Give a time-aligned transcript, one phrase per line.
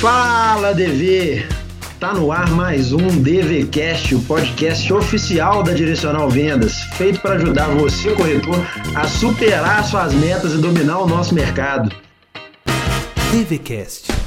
[0.00, 1.44] Fala, DV!
[1.98, 7.66] Tá no ar mais um DVCast, o podcast oficial da Direcional Vendas, feito para ajudar
[7.70, 8.64] você, corretor,
[8.94, 11.92] a superar suas metas e dominar o nosso mercado.
[13.32, 14.17] DVCast.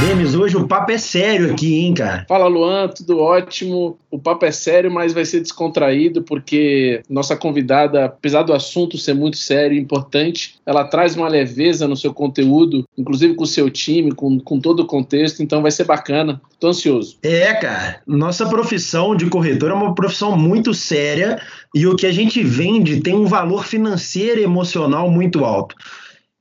[0.00, 2.24] Demis, hoje o papo é sério aqui, hein, cara?
[2.28, 3.98] Fala, Luan, tudo ótimo.
[4.08, 9.12] O papo é sério, mas vai ser descontraído, porque nossa convidada, apesar do assunto ser
[9.12, 13.68] muito sério e importante, ela traz uma leveza no seu conteúdo, inclusive com o seu
[13.68, 16.40] time, com, com todo o contexto, então vai ser bacana.
[16.60, 17.18] Tô ansioso.
[17.20, 18.00] É, cara.
[18.06, 21.40] Nossa profissão de corretor é uma profissão muito séria
[21.74, 25.74] e o que a gente vende tem um valor financeiro e emocional muito alto.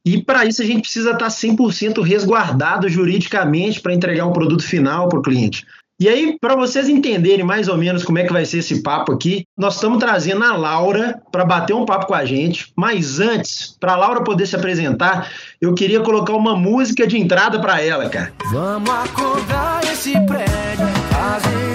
[0.08, 5.10] E para isso a gente precisa estar 100% resguardado juridicamente para entregar um produto final
[5.10, 5.66] para o cliente.
[6.00, 9.12] E aí, para vocês entenderem mais ou menos como é que vai ser esse papo
[9.12, 12.72] aqui, nós estamos trazendo a Laura para bater um papo com a gente.
[12.76, 15.30] Mas antes, para a Laura poder se apresentar,
[15.60, 18.32] eu queria colocar uma música de entrada para ela, cara.
[18.52, 21.67] Vamos acordar esse prédio, fazer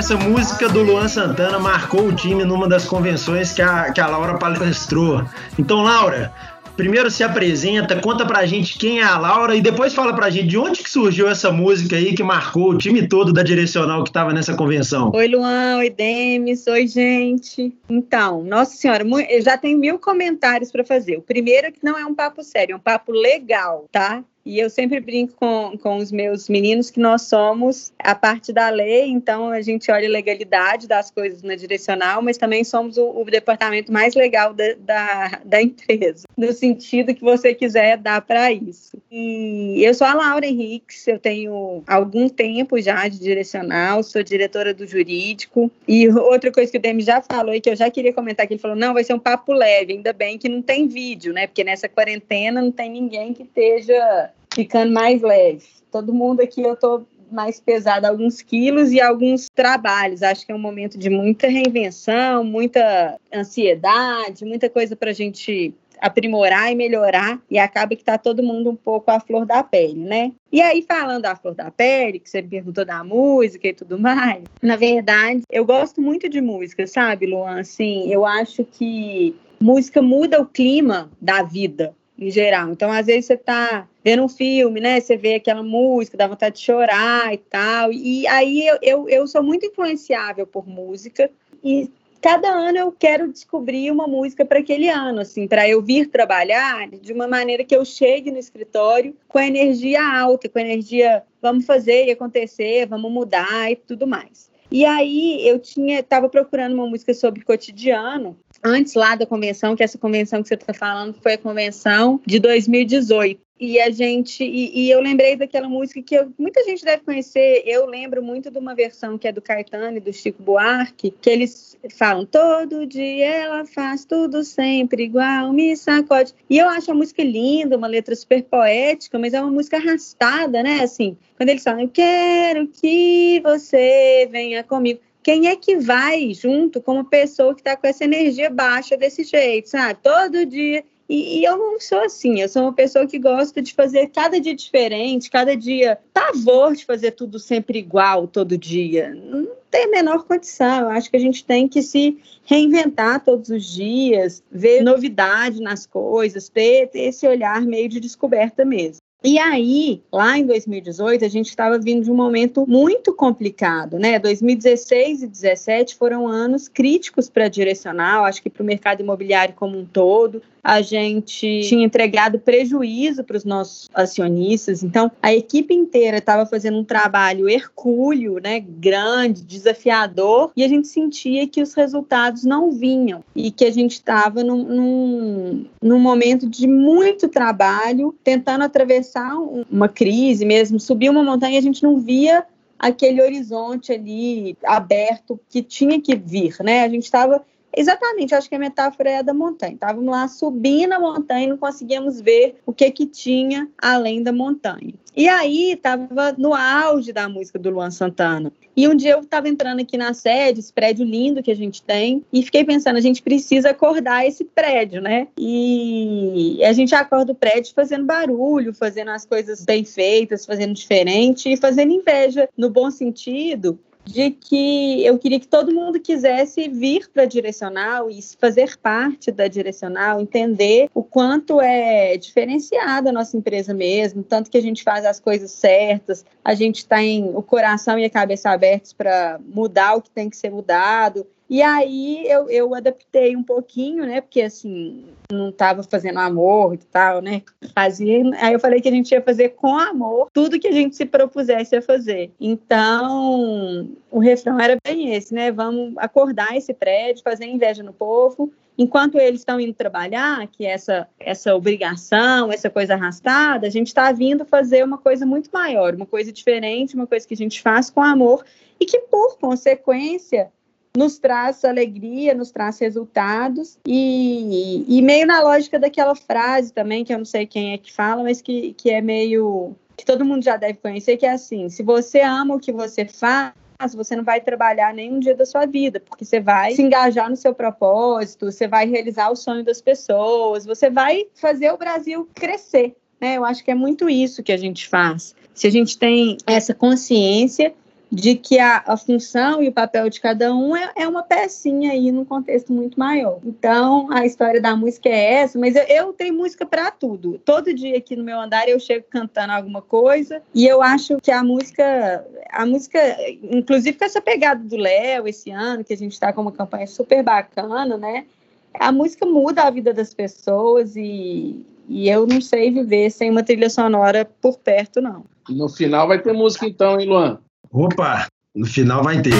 [0.00, 4.06] essa música do Luan Santana marcou o time numa das convenções que a, que a
[4.06, 5.22] Laura palestrou.
[5.58, 6.32] Então, Laura,
[6.74, 10.46] primeiro se apresenta, conta pra gente quem é a Laura e depois fala pra gente
[10.46, 14.10] de onde que surgiu essa música aí que marcou o time todo da Direcional que
[14.10, 15.12] tava nessa convenção.
[15.14, 15.76] Oi, Luan.
[15.76, 16.66] Oi, Demis.
[16.66, 17.76] Oi, gente.
[17.86, 19.04] Então, nossa senhora,
[19.44, 21.18] já tenho mil comentários para fazer.
[21.18, 24.24] O primeiro é que não é um papo sério, é um papo legal, tá?
[24.44, 28.70] E eu sempre brinco com, com os meus meninos que nós somos a parte da
[28.70, 33.20] lei, então a gente olha a legalidade das coisas na direcional, mas também somos o,
[33.20, 38.50] o departamento mais legal da, da, da empresa, no sentido que você quiser dar para
[38.50, 38.96] isso.
[39.10, 44.72] E eu sou a Laura Henriques, eu tenho algum tempo já de direcional, sou diretora
[44.72, 45.70] do jurídico.
[45.86, 48.54] E outra coisa que o Demi já falou e que eu já queria comentar, que
[48.54, 51.46] ele falou, não, vai ser um papo leve, ainda bem que não tem vídeo, né?
[51.46, 55.64] Porque nessa quarentena não tem ninguém que esteja ficando mais leve.
[55.90, 60.22] Todo mundo aqui eu tô mais pesada alguns quilos e alguns trabalhos.
[60.22, 65.74] Acho que é um momento de muita reinvenção, muita ansiedade, muita coisa para a gente
[65.98, 70.00] aprimorar e melhorar, e acaba que tá todo mundo um pouco à flor da pele,
[70.00, 70.32] né?
[70.50, 73.98] E aí, falando da flor da pele, que você me perguntou da música e tudo
[73.98, 77.60] mais, na verdade, eu gosto muito de música, sabe, Luan?
[77.60, 82.70] Assim, eu acho que música muda o clima da vida, em geral.
[82.70, 85.00] Então, às vezes, você tá vendo um filme, né?
[85.00, 87.92] Você vê aquela música, dá vontade de chorar e tal.
[87.92, 91.30] E aí, eu, eu, eu sou muito influenciável por música,
[91.64, 96.08] e cada ano eu quero descobrir uma música para aquele ano, assim, para eu vir
[96.08, 100.62] trabalhar de uma maneira que eu chegue no escritório com a energia alta, com a
[100.62, 104.50] energia vamos fazer e acontecer, vamos mudar e tudo mais.
[104.70, 109.82] E aí eu tinha, estava procurando uma música sobre cotidiano antes lá da convenção, que
[109.82, 113.40] essa convenção que você está falando foi a convenção de 2018.
[113.60, 117.62] E a gente, e, e eu lembrei daquela música que eu- muita gente deve conhecer.
[117.66, 121.28] Eu lembro muito de uma versão que é do Caetano e do Chico Buarque, que
[121.28, 126.34] eles falam: todo dia ela faz tudo sempre igual, me sacode.
[126.48, 130.62] E eu acho a música linda, uma letra super poética, mas é uma música arrastada,
[130.62, 130.80] né?
[130.82, 135.00] Assim, quando eles falam: eu quero que você venha comigo.
[135.22, 139.24] Quem é que vai junto com uma pessoa que está com essa energia baixa desse
[139.24, 140.00] jeito, sabe?
[140.02, 140.84] Todo dia.
[141.08, 144.40] E, e eu não sou assim, eu sou uma pessoa que gosta de fazer cada
[144.40, 149.12] dia diferente, cada dia pavor de fazer tudo sempre igual todo dia.
[149.12, 150.82] Não tem a menor condição.
[150.82, 155.84] Eu acho que a gente tem que se reinventar todos os dias, ver novidade nas
[155.84, 159.00] coisas, ter, ter esse olhar meio de descoberta mesmo.
[159.22, 164.18] E aí, lá em 2018, a gente estava vindo de um momento muito complicado, né?
[164.18, 169.54] 2016 e 2017 foram anos críticos para a direcional, acho que para o mercado imobiliário
[169.54, 170.42] como um todo.
[170.62, 176.78] A gente tinha entregado prejuízo para os nossos acionistas, então a equipe inteira estava fazendo
[176.78, 178.60] um trabalho hercúleo, né?
[178.60, 183.92] Grande, desafiador, e a gente sentia que os resultados não vinham e que a gente
[183.92, 191.10] estava num, num, num momento de muito trabalho, tentando atravessar um- uma crise mesmo, subir
[191.10, 192.44] uma montanha a gente não via
[192.78, 196.82] aquele horizonte ali aberto que tinha que vir, né?
[196.84, 197.44] A gente estava
[197.76, 199.74] Exatamente, acho que a metáfora é a da montanha.
[199.74, 204.32] Estávamos lá subindo a montanha e não conseguíamos ver o que que tinha além da
[204.32, 204.94] montanha.
[205.16, 208.52] E aí estava no auge da música do Luan Santana.
[208.76, 211.82] E um dia eu estava entrando aqui na sede, esse prédio lindo que a gente
[211.82, 215.26] tem, e fiquei pensando, a gente precisa acordar esse prédio, né?
[215.36, 221.52] E a gente acorda o prédio fazendo barulho, fazendo as coisas bem feitas, fazendo diferente
[221.52, 223.78] e fazendo inveja no bom sentido
[224.10, 229.30] de que eu queria que todo mundo quisesse vir para a direcional e fazer parte
[229.30, 234.82] da direcional, entender o quanto é diferenciada a nossa empresa mesmo, tanto que a gente
[234.82, 239.94] faz as coisas certas, a gente tem o coração e a cabeça abertos para mudar
[239.94, 241.26] o que tem que ser mudado.
[241.50, 244.20] E aí eu, eu adaptei um pouquinho, né?
[244.20, 247.42] Porque assim, não estava fazendo amor e tal, né?
[247.74, 248.22] Fazia.
[248.40, 251.04] Aí eu falei que a gente ia fazer com amor tudo que a gente se
[251.04, 252.30] propusesse a fazer.
[252.40, 255.50] Então, o refrão era bem esse, né?
[255.50, 258.52] Vamos acordar esse prédio, fazer inveja no povo.
[258.78, 264.12] Enquanto eles estão indo trabalhar, que essa, essa obrigação, essa coisa arrastada, a gente está
[264.12, 267.90] vindo fazer uma coisa muito maior, uma coisa diferente, uma coisa que a gente faz
[267.90, 268.44] com amor
[268.78, 270.50] e que, por consequência,
[270.96, 277.12] nos traz alegria, nos traz resultados e, e, meio na lógica daquela frase também, que
[277.12, 280.42] eu não sei quem é que fala, mas que, que é meio que todo mundo
[280.42, 283.52] já deve conhecer, que é assim, se você ama o que você faz,
[283.94, 287.36] você não vai trabalhar nenhum dia da sua vida, porque você vai se engajar no
[287.36, 292.96] seu propósito, você vai realizar o sonho das pessoas, você vai fazer o Brasil crescer.
[293.20, 293.36] Né?
[293.36, 295.34] Eu acho que é muito isso que a gente faz.
[295.52, 297.74] Se a gente tem essa consciência
[298.10, 301.92] de que a, a, função e o papel de cada um é, é, uma pecinha
[301.92, 303.38] aí num contexto muito maior.
[303.44, 307.40] Então, a história da música é essa, mas eu, eu tenho música para tudo.
[307.44, 311.30] Todo dia aqui no meu andar eu chego cantando alguma coisa e eu acho que
[311.30, 312.98] a música, a música,
[313.44, 316.88] inclusive com essa pegada do Léo esse ano, que a gente está com uma campanha
[316.88, 318.26] super bacana, né?
[318.74, 323.42] A música muda a vida das pessoas e, e eu não sei viver sem uma
[323.42, 325.24] trilha sonora por perto, não.
[325.48, 327.38] No final vai ter música então, hein, Luan?
[327.72, 329.30] Opa, no final vai ter.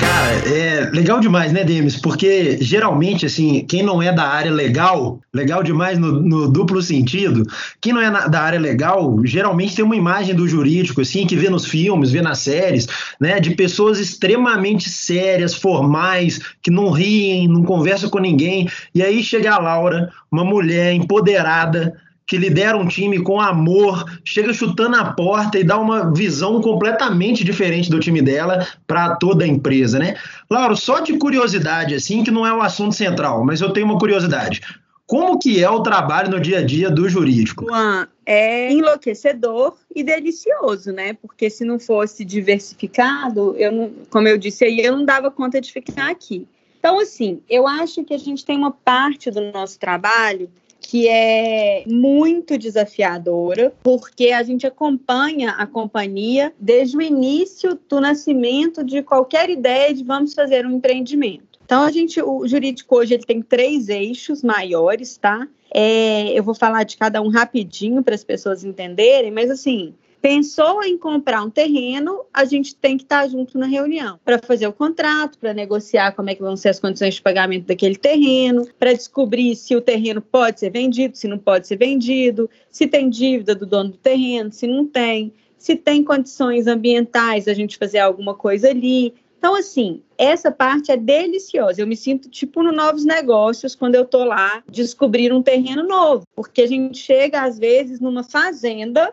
[0.00, 2.00] Cara, é legal demais, né, Demis?
[2.00, 7.46] Porque geralmente, assim, quem não é da área legal, legal demais no, no duplo sentido,
[7.82, 11.36] quem não é na, da área legal, geralmente tem uma imagem do jurídico, assim, que
[11.36, 12.86] vê nos filmes, vê nas séries,
[13.20, 18.70] né, de pessoas extremamente sérias, formais, que não riem, não conversam com ninguém.
[18.94, 21.92] E aí chega a Laura, uma mulher empoderada,
[22.26, 27.44] que lidera um time com amor, chega chutando a porta e dá uma visão completamente
[27.44, 30.14] diferente do time dela para toda a empresa, né?
[30.50, 33.98] Lauro, só de curiosidade, assim, que não é o assunto central, mas eu tenho uma
[33.98, 34.62] curiosidade.
[35.06, 37.66] Como que é o trabalho no dia a dia do jurídico?
[37.66, 41.12] Juan, é enlouquecedor e delicioso, né?
[41.12, 45.60] Porque se não fosse diversificado, eu não, como eu disse aí, eu não dava conta
[45.60, 46.48] de ficar aqui.
[46.78, 50.50] Então, assim, eu acho que a gente tem uma parte do nosso trabalho
[50.86, 58.84] que é muito desafiadora, porque a gente acompanha a companhia desde o início do nascimento
[58.84, 61.58] de qualquer ideia de vamos fazer um empreendimento.
[61.64, 65.48] Então, a gente, o jurídico hoje ele tem três eixos maiores, tá?
[65.72, 70.82] É, eu vou falar de cada um rapidinho para as pessoas entenderem, mas assim, Pensou
[70.82, 74.72] em comprar um terreno, a gente tem que estar junto na reunião para fazer o
[74.72, 78.94] contrato, para negociar como é que vão ser as condições de pagamento daquele terreno, para
[78.94, 83.54] descobrir se o terreno pode ser vendido, se não pode ser vendido, se tem dívida
[83.54, 88.34] do dono do terreno, se não tem, se tem condições ambientais a gente fazer alguma
[88.34, 89.12] coisa ali.
[89.38, 91.82] Então, assim, essa parte é deliciosa.
[91.82, 96.26] Eu me sinto tipo no novos negócios quando eu tô lá descobrir um terreno novo,
[96.34, 99.12] porque a gente chega às vezes numa fazenda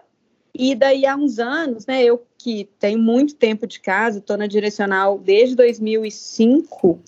[0.53, 4.47] e daí, há uns anos, né, eu que tenho muito tempo de casa, estou na
[4.47, 6.99] direcional desde 2005,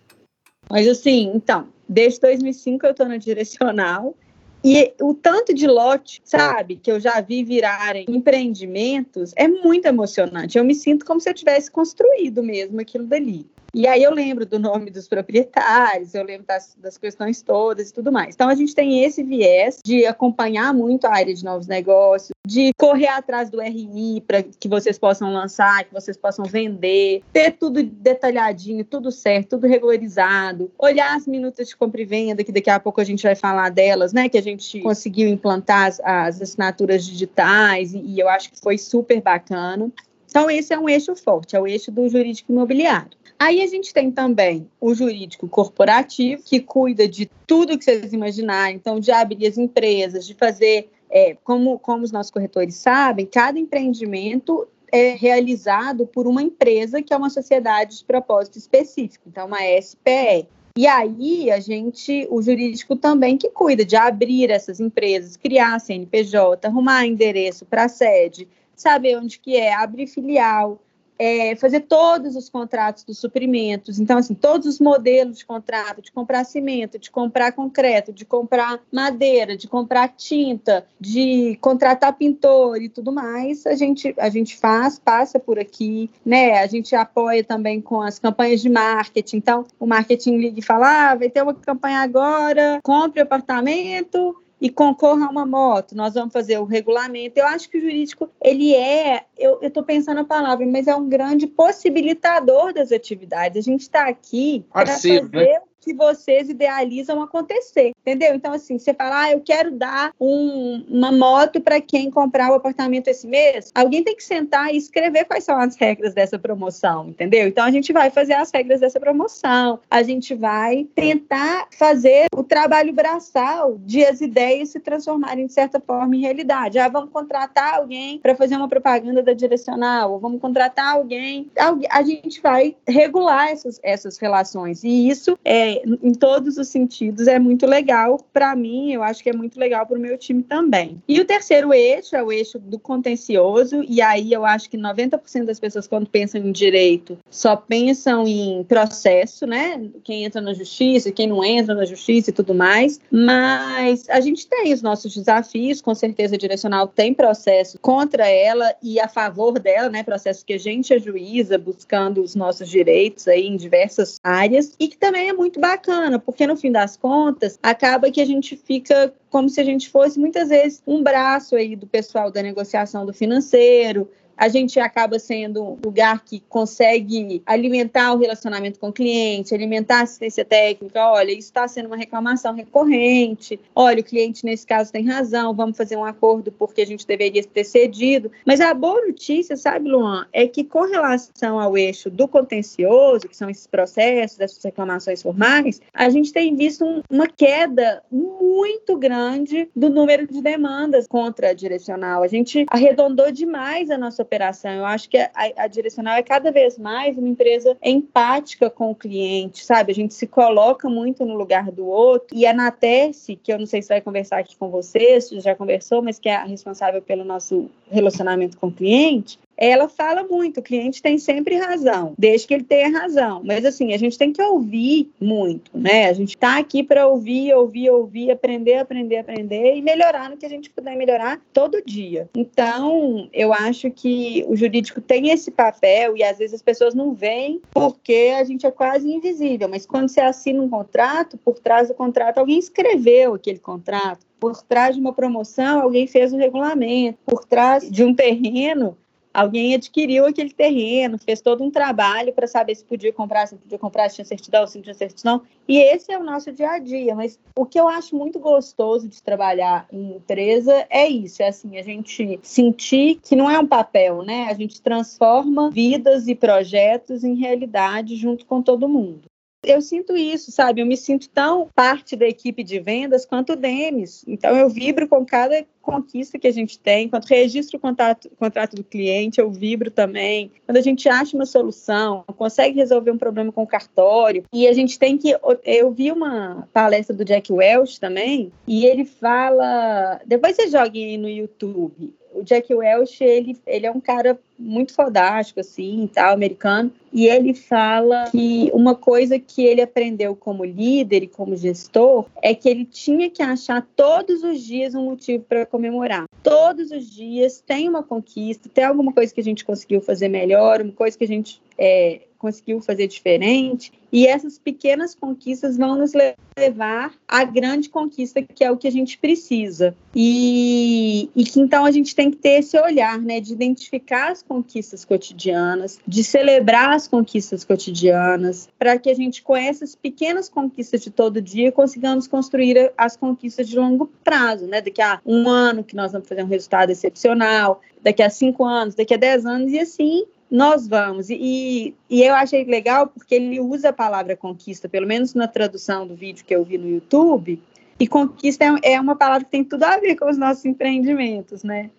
[0.70, 4.16] mas assim, então, desde 2005 eu estou na direcional,
[4.64, 10.58] e o tanto de lote, sabe, que eu já vi virarem empreendimentos, é muito emocionante.
[10.58, 13.46] Eu me sinto como se eu tivesse construído mesmo aquilo dali.
[13.76, 17.94] E aí eu lembro do nome dos proprietários, eu lembro das, das, questões todas e
[17.94, 18.36] tudo mais.
[18.36, 22.72] Então a gente tem esse viés de acompanhar muito a área de novos negócios, de
[22.78, 27.82] correr atrás do RI para que vocês possam lançar, que vocês possam vender, ter tudo
[27.82, 32.80] detalhadinho, tudo certo, tudo regularizado, olhar as minutas de compra e venda, que daqui a
[32.80, 34.30] pouco a gente vai falar delas, né?
[34.30, 38.78] Que a gente conseguiu implantar as, as assinaturas digitais e, e eu acho que foi
[38.78, 39.92] super bacana.
[40.30, 43.23] Então, esse é um eixo forte, é o eixo do jurídico imobiliário.
[43.40, 48.76] Aí a gente tem também o jurídico corporativo, que cuida de tudo que vocês imaginarem,
[48.76, 53.60] então, de abrir as empresas, de fazer, é, como, como os nossos corretores sabem, cada
[53.60, 59.58] empreendimento é realizado por uma empresa que é uma sociedade de propósito específico, então, uma
[59.82, 60.48] SPE.
[60.76, 66.68] E aí a gente, o jurídico também que cuida de abrir essas empresas, criar CNPJ,
[66.68, 70.82] arrumar endereço para sede, saber onde que é, abrir filial,
[71.18, 74.00] é, fazer todos os contratos dos suprimentos.
[74.00, 78.80] Então, assim, todos os modelos de contrato, de comprar cimento, de comprar concreto, de comprar
[78.92, 85.00] madeira, de comprar tinta, de contratar pintor e tudo mais, a gente, a gente faz,
[85.00, 86.60] passa por aqui, né?
[86.60, 89.38] A gente apoia também com as campanhas de marketing.
[89.38, 94.70] Então, o marketing liga e fala: ah, vai ter uma campanha agora, compre apartamento, e
[94.70, 97.38] concorra a uma moto, nós vamos fazer o regulamento.
[97.38, 101.10] Eu acho que o jurídico, ele é, eu estou pensando a palavra, mas é um
[101.10, 103.58] grande possibilitador das atividades.
[103.58, 104.94] A gente está aqui para né?
[104.94, 105.60] fazer né?
[105.84, 108.34] Que vocês idealizam acontecer, entendeu?
[108.34, 112.56] Então, assim, você fala, ah, eu quero dar um, uma moto para quem comprar o
[112.56, 117.10] apartamento esse mês, alguém tem que sentar e escrever quais são as regras dessa promoção,
[117.10, 117.48] entendeu?
[117.48, 122.44] Então, a gente vai fazer as regras dessa promoção, a gente vai tentar fazer o
[122.44, 126.80] trabalho braçal de as ideias se transformarem, de certa forma, em realidade.
[126.80, 131.52] Ah, vamos contratar alguém para fazer uma propaganda da direcional, ou vamos contratar alguém,
[131.90, 137.40] a gente vai regular essas, essas relações, e isso é em todos os sentidos, é
[137.40, 141.02] muito legal para mim, eu acho que é muito legal para o meu time também.
[141.08, 145.46] E o terceiro eixo é o eixo do contencioso, e aí eu acho que 90%
[145.46, 149.90] das pessoas, quando pensam em direito, só pensam em processo, né?
[150.04, 153.00] Quem entra na justiça, quem não entra na justiça e tudo mais.
[153.12, 158.74] Mas a gente tem os nossos desafios, com certeza a direcional tem processo contra ela
[158.82, 160.04] e a favor dela, né?
[160.04, 164.98] Processos que a gente ajuiza buscando os nossos direitos aí em diversas áreas, e que
[164.98, 169.48] também é muito bacana, porque no fim das contas, acaba que a gente fica como
[169.48, 174.10] se a gente fosse muitas vezes um braço aí do pessoal da negociação do financeiro,
[174.38, 180.00] a gente acaba sendo um lugar que consegue alimentar o relacionamento com o cliente, alimentar
[180.00, 181.08] a assistência técnica.
[181.10, 183.60] Olha, isso está sendo uma reclamação recorrente.
[183.76, 187.44] Olha, o cliente nesse caso tem razão, vamos fazer um acordo porque a gente deveria
[187.44, 188.32] ter cedido.
[188.46, 193.36] Mas a boa notícia, sabe, Luan, é que com relação ao eixo do contencioso, que
[193.36, 199.70] são esses processos, essas reclamações formais, a gente tem visto um, uma queda muito grande
[199.76, 202.24] do número de demandas contra a direcional.
[202.24, 204.72] A gente arredondou demais a nossa operação.
[204.72, 208.96] Eu acho que a, a, direcional é cada vez mais uma empresa empática com o
[208.96, 209.92] cliente, sabe?
[209.92, 212.36] A gente se coloca muito no lugar do outro.
[212.36, 215.56] E a Natesse, que eu não sei se vai conversar aqui com você, se já
[215.56, 220.60] conversou, mas que é a responsável pelo nosso relacionamento com o cliente, ela fala muito,
[220.60, 223.42] o cliente tem sempre razão, desde que ele tenha razão.
[223.44, 226.10] Mas assim, a gente tem que ouvir muito, né?
[226.10, 230.46] A gente está aqui para ouvir, ouvir, ouvir, aprender, aprender, aprender e melhorar no que
[230.46, 232.30] a gente puder melhorar todo dia.
[232.36, 237.14] Então, eu acho que o jurídico tem esse papel e às vezes as pessoas não
[237.14, 239.70] veem porque a gente é quase invisível.
[239.70, 244.26] Mas quando você assina um contrato, por trás do contrato alguém escreveu aquele contrato.
[244.40, 247.18] Por trás de uma promoção, alguém fez um regulamento.
[247.26, 248.98] Por trás de um terreno,
[249.34, 253.80] alguém adquiriu aquele terreno, fez todo um trabalho para saber se podia comprar, se podia
[253.80, 255.42] comprar, se tinha certidão, se não tinha certidão.
[255.68, 257.16] E esse é o nosso dia a dia.
[257.16, 261.78] Mas o que eu acho muito gostoso de trabalhar em empresa é isso: é assim,
[261.78, 264.48] a gente sentir que não é um papel, né?
[264.50, 269.24] A gente transforma vidas e projetos em realidade junto com todo mundo.
[269.64, 270.82] Eu sinto isso, sabe?
[270.82, 274.24] Eu me sinto tão parte da equipe de vendas quanto o Demis.
[274.28, 277.10] Então, eu vibro com cada conquista que a gente tem.
[277.10, 280.50] Quando registro o contrato, contrato do cliente, eu vibro também.
[280.66, 284.46] Quando a gente acha uma solução, consegue resolver um problema com o cartório.
[284.52, 285.36] E a gente tem que.
[285.64, 290.20] Eu vi uma palestra do Jack Welch também, e ele fala.
[290.26, 294.94] Depois você joga aí no YouTube o Jack Welch, ele, ele é um cara muito
[294.94, 301.24] fodástico, assim, tal, americano, e ele fala que uma coisa que ele aprendeu como líder
[301.24, 305.66] e como gestor é que ele tinha que achar todos os dias um motivo para
[305.74, 306.26] comemorar.
[306.44, 310.82] Todos os dias tem uma conquista, tem alguma coisa que a gente conseguiu fazer melhor,
[310.82, 313.94] uma coisa que a gente é, conseguiu fazer diferente.
[314.12, 316.12] E essas pequenas conquistas vão nos
[316.58, 319.96] levar à grande conquista, que é o que a gente precisa.
[320.14, 324.44] E, e que então a gente tem que ter esse olhar, né, de identificar as
[324.44, 331.02] conquistas cotidianas, de celebrar as conquistas cotidianas, para que a gente, com essas pequenas conquistas
[331.02, 334.82] de todo dia, consigamos construir as conquistas de longo prazo, né?
[334.82, 338.96] Daqui a um ano que nós vamos fazer um resultado excepcional, daqui a cinco anos,
[338.96, 341.32] daqui a dez anos, e assim nós vamos.
[341.32, 346.06] E, e eu achei legal porque ele usa a palavra conquista, pelo menos na tradução
[346.06, 347.60] do vídeo que eu vi no YouTube,
[348.00, 351.64] e conquista é, é uma palavra que tem tudo a ver com os nossos empreendimentos,
[351.64, 351.90] né?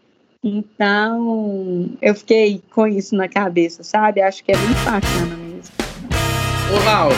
[0.42, 4.22] Então, eu fiquei com isso na cabeça, sabe?
[4.22, 5.74] Acho que é muito bacana mesmo.
[6.70, 7.16] Ô, Laura,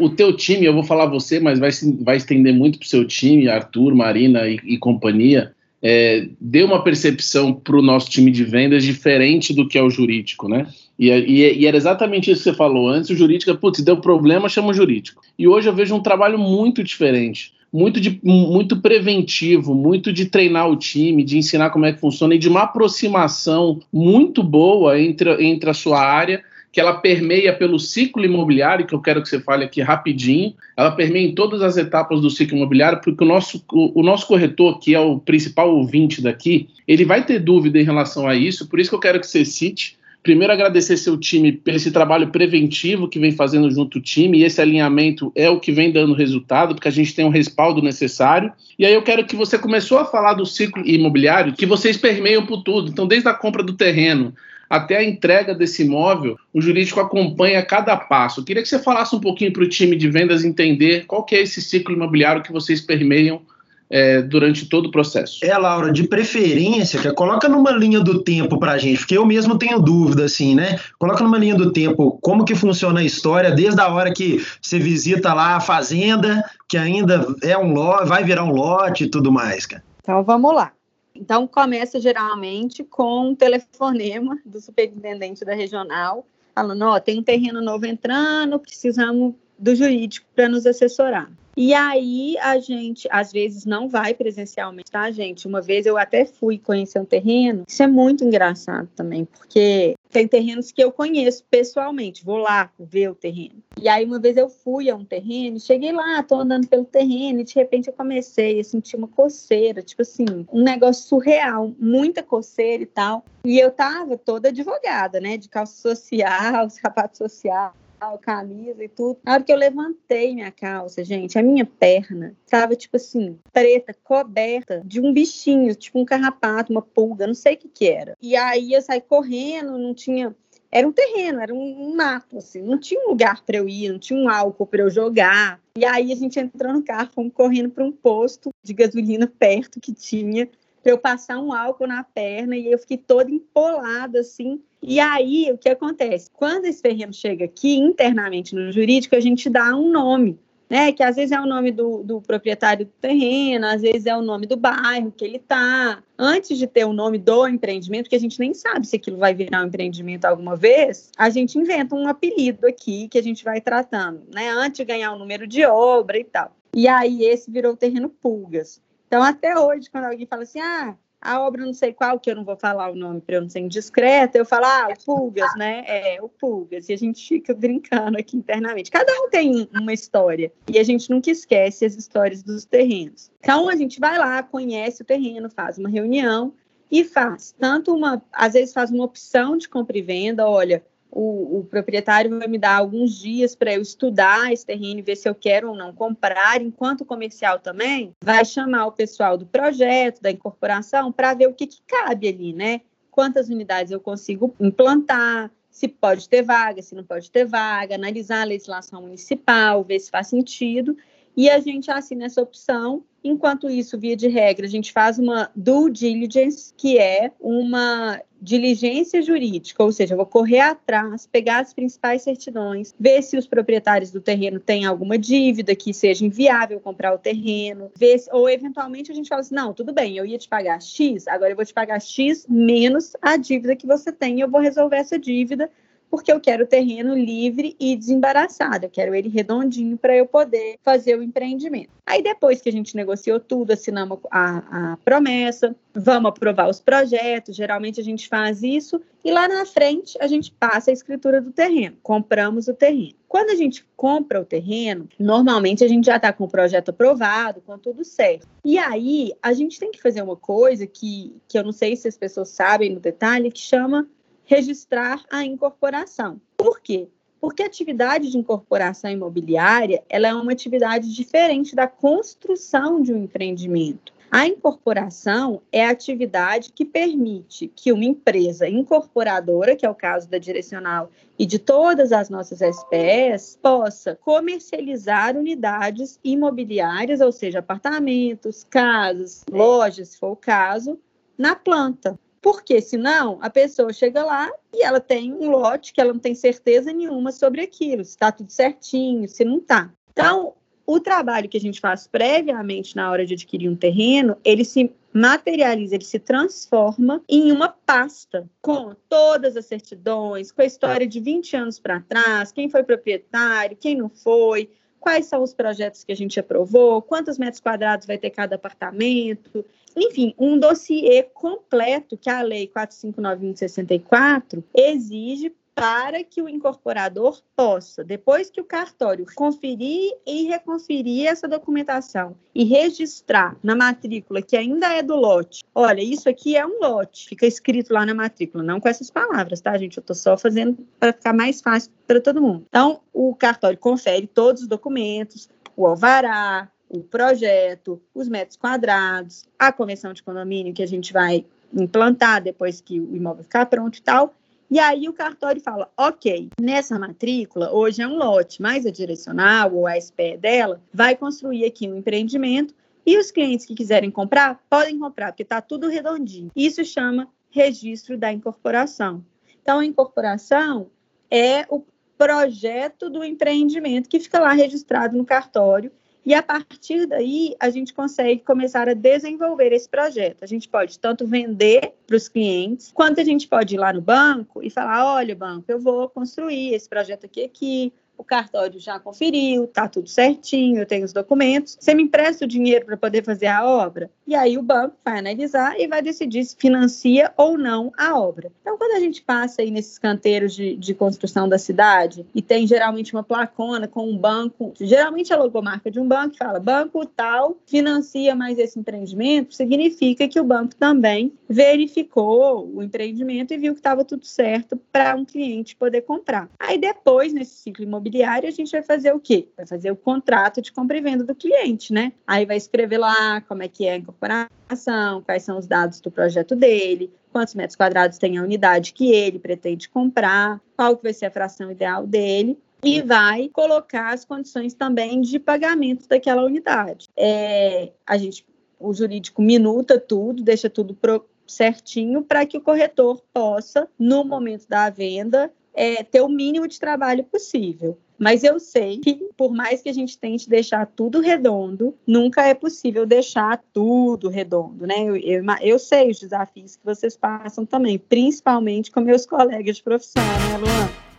[0.00, 1.70] o teu time, eu vou falar você, mas vai,
[2.00, 6.84] vai estender muito para o seu time, Arthur, Marina e, e companhia é, deu uma
[6.84, 10.68] percepção para o nosso time de vendas diferente do que é o jurídico, né?
[10.96, 12.88] E, e, e, era exatamente isso que você falou.
[12.88, 15.20] Antes o jurídico, putz, deu problema, chama o jurídico.
[15.36, 17.52] E hoje eu vejo um trabalho muito diferente.
[17.72, 22.34] Muito, de, muito preventivo, muito de treinar o time, de ensinar como é que funciona
[22.34, 27.78] e de uma aproximação muito boa entre, entre a sua área que ela permeia pelo
[27.78, 31.76] ciclo imobiliário, que eu quero que você fale aqui rapidinho, ela permeia em todas as
[31.76, 35.70] etapas do ciclo imobiliário, porque o nosso, o, o, nosso corretor, que é o principal
[35.76, 39.20] ouvinte daqui, ele vai ter dúvida em relação a isso, por isso que eu quero
[39.20, 39.98] que você cite.
[40.22, 44.44] Primeiro, agradecer seu time pelo esse trabalho preventivo que vem fazendo junto o time, e
[44.44, 48.50] esse alinhamento é o que vem dando resultado, porque a gente tem um respaldo necessário.
[48.78, 52.46] E aí eu quero que você começou a falar do ciclo imobiliário, que vocês permeiam
[52.46, 52.90] por tudo.
[52.90, 54.32] Então, desde a compra do terreno,
[54.72, 58.40] até a entrega desse imóvel, o jurídico acompanha cada passo.
[58.40, 61.34] Eu queria que você falasse um pouquinho para o time de vendas entender qual que
[61.34, 63.42] é esse ciclo imobiliário que vocês permeiam
[63.90, 65.44] é, durante todo o processo.
[65.44, 69.26] É, Laura, de preferência, que coloca numa linha do tempo para a gente, porque eu
[69.26, 70.80] mesmo tenho dúvida, assim, né?
[70.98, 74.78] Coloca numa linha do tempo como que funciona a história, desde a hora que você
[74.78, 79.30] visita lá a fazenda, que ainda é um lote, vai virar um lote e tudo
[79.30, 79.84] mais, cara.
[80.02, 80.72] Então vamos lá.
[81.14, 87.22] Então, começa geralmente com um telefonema do superintendente da regional, falando: Ó, oh, tem um
[87.22, 91.30] terreno novo entrando, precisamos do jurídico para nos assessorar.
[91.56, 95.46] E aí a gente, às vezes, não vai presencialmente, tá, gente?
[95.46, 97.64] Uma vez eu até fui conhecer um terreno.
[97.68, 102.24] Isso é muito engraçado também, porque tem terrenos que eu conheço pessoalmente.
[102.24, 103.62] Vou lá ver o terreno.
[103.80, 107.40] E aí uma vez eu fui a um terreno, cheguei lá, tô andando pelo terreno
[107.40, 112.22] e de repente eu comecei a sentir uma coceira, tipo assim, um negócio surreal, muita
[112.22, 113.24] coceira e tal.
[113.44, 117.74] E eu tava toda advogada, né, de calça social, sapato social
[118.18, 119.18] camisa e tudo.
[119.24, 123.94] Na hora que eu levantei minha calça, gente, a minha perna estava, tipo assim, preta,
[124.02, 128.16] coberta de um bichinho, tipo um carrapato, uma pulga, não sei o que que era.
[128.20, 130.34] E aí eu saí correndo, não tinha
[130.72, 133.98] era um terreno, era um mato, assim, não tinha um lugar para eu ir, não
[133.98, 135.60] tinha um álcool para eu jogar.
[135.76, 139.78] E aí a gente entrou no carro, fomos correndo para um posto de gasolina perto
[139.78, 140.48] que tinha
[140.82, 144.60] para eu passar um álcool na perna e eu fiquei toda empolada assim.
[144.82, 146.28] E aí o que acontece?
[146.32, 150.38] Quando esse terreno chega aqui internamente no jurídico, a gente dá um nome.
[150.70, 154.16] Né, que às vezes é o nome do, do, proprietário do terreno, às vezes é
[154.16, 156.02] o nome do bairro que ele está.
[156.18, 159.34] Antes de ter o nome do empreendimento, que a gente nem sabe se aquilo vai
[159.34, 163.60] virar um empreendimento alguma vez, a gente inventa um apelido aqui que a gente vai
[163.60, 164.48] tratando, né?
[164.48, 166.56] Antes de ganhar o número de obra e tal.
[166.74, 168.80] E aí esse virou o terreno Pulgas.
[169.12, 172.34] Então, até hoje, quando alguém fala assim, ah, a obra não sei qual, que eu
[172.34, 175.54] não vou falar o nome para eu não ser indiscreta, eu falo, ah, o Pulgas,
[175.54, 175.84] né?
[175.86, 176.88] É, o Pulgas.
[176.88, 178.90] E a gente fica brincando aqui internamente.
[178.90, 180.50] Cada um tem uma história.
[180.66, 183.30] E a gente nunca esquece as histórias dos terrenos.
[183.38, 186.54] Então, a gente vai lá, conhece o terreno, faz uma reunião
[186.90, 191.58] e faz tanto uma, às vezes faz uma opção de compra e venda, olha, o,
[191.58, 195.28] o, proprietário vai me dar alguns dias para eu estudar esse terreno e ver se
[195.28, 200.22] eu quero ou não comprar, enquanto o comercial também vai chamar o pessoal do projeto,
[200.22, 202.80] da incorporação, para ver o que, que cabe ali, né?
[203.10, 208.40] Quantas unidades eu consigo implantar, se pode ter vaga, se não pode ter vaga, analisar
[208.40, 210.96] a legislação municipal, ver se faz sentido
[211.36, 213.04] e a gente assina essa opção.
[213.24, 219.22] Enquanto isso, via de regra, a gente faz uma due diligence, que é uma diligência
[219.22, 224.10] jurídica, ou seja, eu vou correr atrás, pegar as principais certidões, ver se os proprietários
[224.10, 229.12] do terreno têm alguma dívida que seja inviável comprar o terreno, ver se, ou eventualmente
[229.12, 231.64] a gente fala assim, não, tudo bem, eu ia te pagar X, agora eu vou
[231.64, 235.70] te pagar X menos a dívida que você tem, eu vou resolver essa dívida
[236.12, 240.76] porque eu quero o terreno livre e desembaraçado, eu quero ele redondinho para eu poder
[240.82, 241.88] fazer o empreendimento.
[242.04, 247.56] Aí depois que a gente negociou tudo, assinamos a, a promessa, vamos aprovar os projetos,
[247.56, 251.50] geralmente a gente faz isso e lá na frente a gente passa a escritura do
[251.50, 253.14] terreno, compramos o terreno.
[253.26, 257.62] Quando a gente compra o terreno, normalmente a gente já está com o projeto aprovado,
[257.62, 258.46] com tudo certo.
[258.62, 262.06] E aí a gente tem que fazer uma coisa que, que eu não sei se
[262.06, 264.06] as pessoas sabem no detalhe, que chama
[264.44, 266.40] registrar a incorporação.
[266.56, 267.08] Por quê?
[267.40, 273.24] Porque a atividade de incorporação imobiliária ela é uma atividade diferente da construção de um
[273.24, 274.12] empreendimento.
[274.34, 280.26] A incorporação é a atividade que permite que uma empresa incorporadora, que é o caso
[280.26, 288.64] da Direcional e de todas as nossas SPS, possa comercializar unidades imobiliárias, ou seja, apartamentos,
[288.64, 290.98] casas, lojas, se for o caso,
[291.36, 292.18] na planta.
[292.42, 296.34] Porque senão a pessoa chega lá e ela tem um lote que ela não tem
[296.34, 299.90] certeza nenhuma sobre aquilo, se está tudo certinho, se não está.
[300.10, 304.64] Então, o trabalho que a gente faz previamente na hora de adquirir um terreno, ele
[304.64, 311.06] se materializa, ele se transforma em uma pasta com todas as certidões, com a história
[311.06, 316.02] de 20 anos para trás, quem foi proprietário, quem não foi, quais são os projetos
[316.02, 319.64] que a gente aprovou, quantos metros quadrados vai ter cada apartamento,
[319.96, 328.04] enfim, um dossiê completo que a Lei 459 64 exige para que o incorporador possa,
[328.04, 334.92] depois que o cartório conferir e reconferir essa documentação e registrar na matrícula que ainda
[334.92, 338.80] é do lote, olha, isso aqui é um lote, fica escrito lá na matrícula, não
[338.80, 339.96] com essas palavras, tá, gente?
[339.96, 342.66] Eu estou só fazendo para ficar mais fácil para todo mundo.
[342.68, 349.72] Então, o cartório confere todos os documentos, o alvará, o projeto, os metros quadrados, a
[349.72, 354.02] convenção de condomínio que a gente vai implantar depois que o imóvel ficar pronto e
[354.02, 354.34] tal,
[354.70, 359.74] e aí o cartório fala: ok, nessa matrícula, hoje é um lote, mas a direcional
[359.74, 362.74] ou a SPE dela vai construir aqui um empreendimento
[363.04, 366.50] e os clientes que quiserem comprar, podem comprar, porque está tudo redondinho.
[366.54, 369.24] Isso chama registro da incorporação.
[369.62, 370.88] Então, a incorporação
[371.30, 371.84] é o
[372.16, 375.90] projeto do empreendimento que fica lá registrado no cartório
[376.24, 380.42] e a partir daí, a gente consegue começar a desenvolver esse projeto.
[380.42, 384.00] A gente pode tanto vender para os clientes, quanto a gente pode ir lá no
[384.00, 388.98] banco e falar: olha, banco, eu vou construir esse projeto aqui, aqui, o cartório já
[388.98, 391.76] conferiu, tá tudo certinho, eu tenho os documentos.
[391.80, 394.10] Você me empresta o dinheiro para poder fazer a obra?
[394.26, 398.52] E aí o banco vai analisar e vai decidir se financia ou não a obra.
[398.60, 402.66] Então, quando a gente passa aí nesses canteiros de, de construção da cidade e tem
[402.66, 407.56] geralmente uma placona com um banco, geralmente a logomarca de um banco fala banco tal
[407.66, 413.80] financia mais esse empreendimento, significa que o banco também verificou o empreendimento e viu que
[413.80, 416.48] estava tudo certo para um cliente poder comprar.
[416.58, 419.48] Aí depois, nesse ciclo imobiliário, imobiliária, a gente vai fazer o quê?
[419.56, 422.12] Vai fazer o contrato de compra e venda do cliente, né?
[422.26, 426.10] Aí vai escrever lá como é que é a incorporação, quais são os dados do
[426.10, 431.26] projeto dele, quantos metros quadrados tem a unidade que ele pretende comprar, qual vai ser
[431.26, 437.08] a fração ideal dele e vai colocar as condições também de pagamento daquela unidade.
[437.16, 438.44] É, a gente,
[438.78, 444.66] o jurídico minuta tudo, deixa tudo pro, certinho para que o corretor possa, no momento
[444.68, 447.98] da venda, é, ter o mínimo de trabalho possível.
[448.18, 452.54] Mas eu sei que, por mais que a gente tente deixar tudo redondo, nunca é
[452.54, 454.94] possível deixar tudo redondo, né?
[454.98, 459.82] Eu, eu, eu sei os desafios que vocês passam também, principalmente com meus colegas de
[459.82, 461.11] profissão, né, Luan?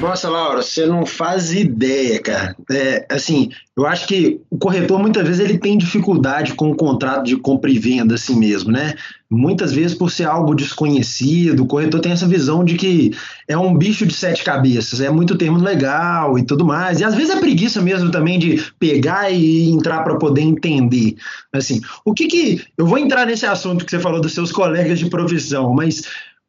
[0.00, 2.56] Nossa, Laura, você não faz ideia, cara.
[2.70, 7.24] É, assim, eu acho que o corretor muitas vezes ele tem dificuldade com o contrato
[7.24, 8.94] de compra e venda, assim mesmo, né?
[9.30, 13.12] Muitas vezes por ser algo desconhecido, o corretor tem essa visão de que
[13.46, 17.00] é um bicho de sete cabeças, é muito termo legal e tudo mais.
[17.00, 21.16] E às vezes é preguiça mesmo também de pegar e entrar para poder entender.
[21.52, 22.64] Assim, o que que.
[22.76, 26.02] Eu vou entrar nesse assunto que você falou dos seus colegas de profissão, mas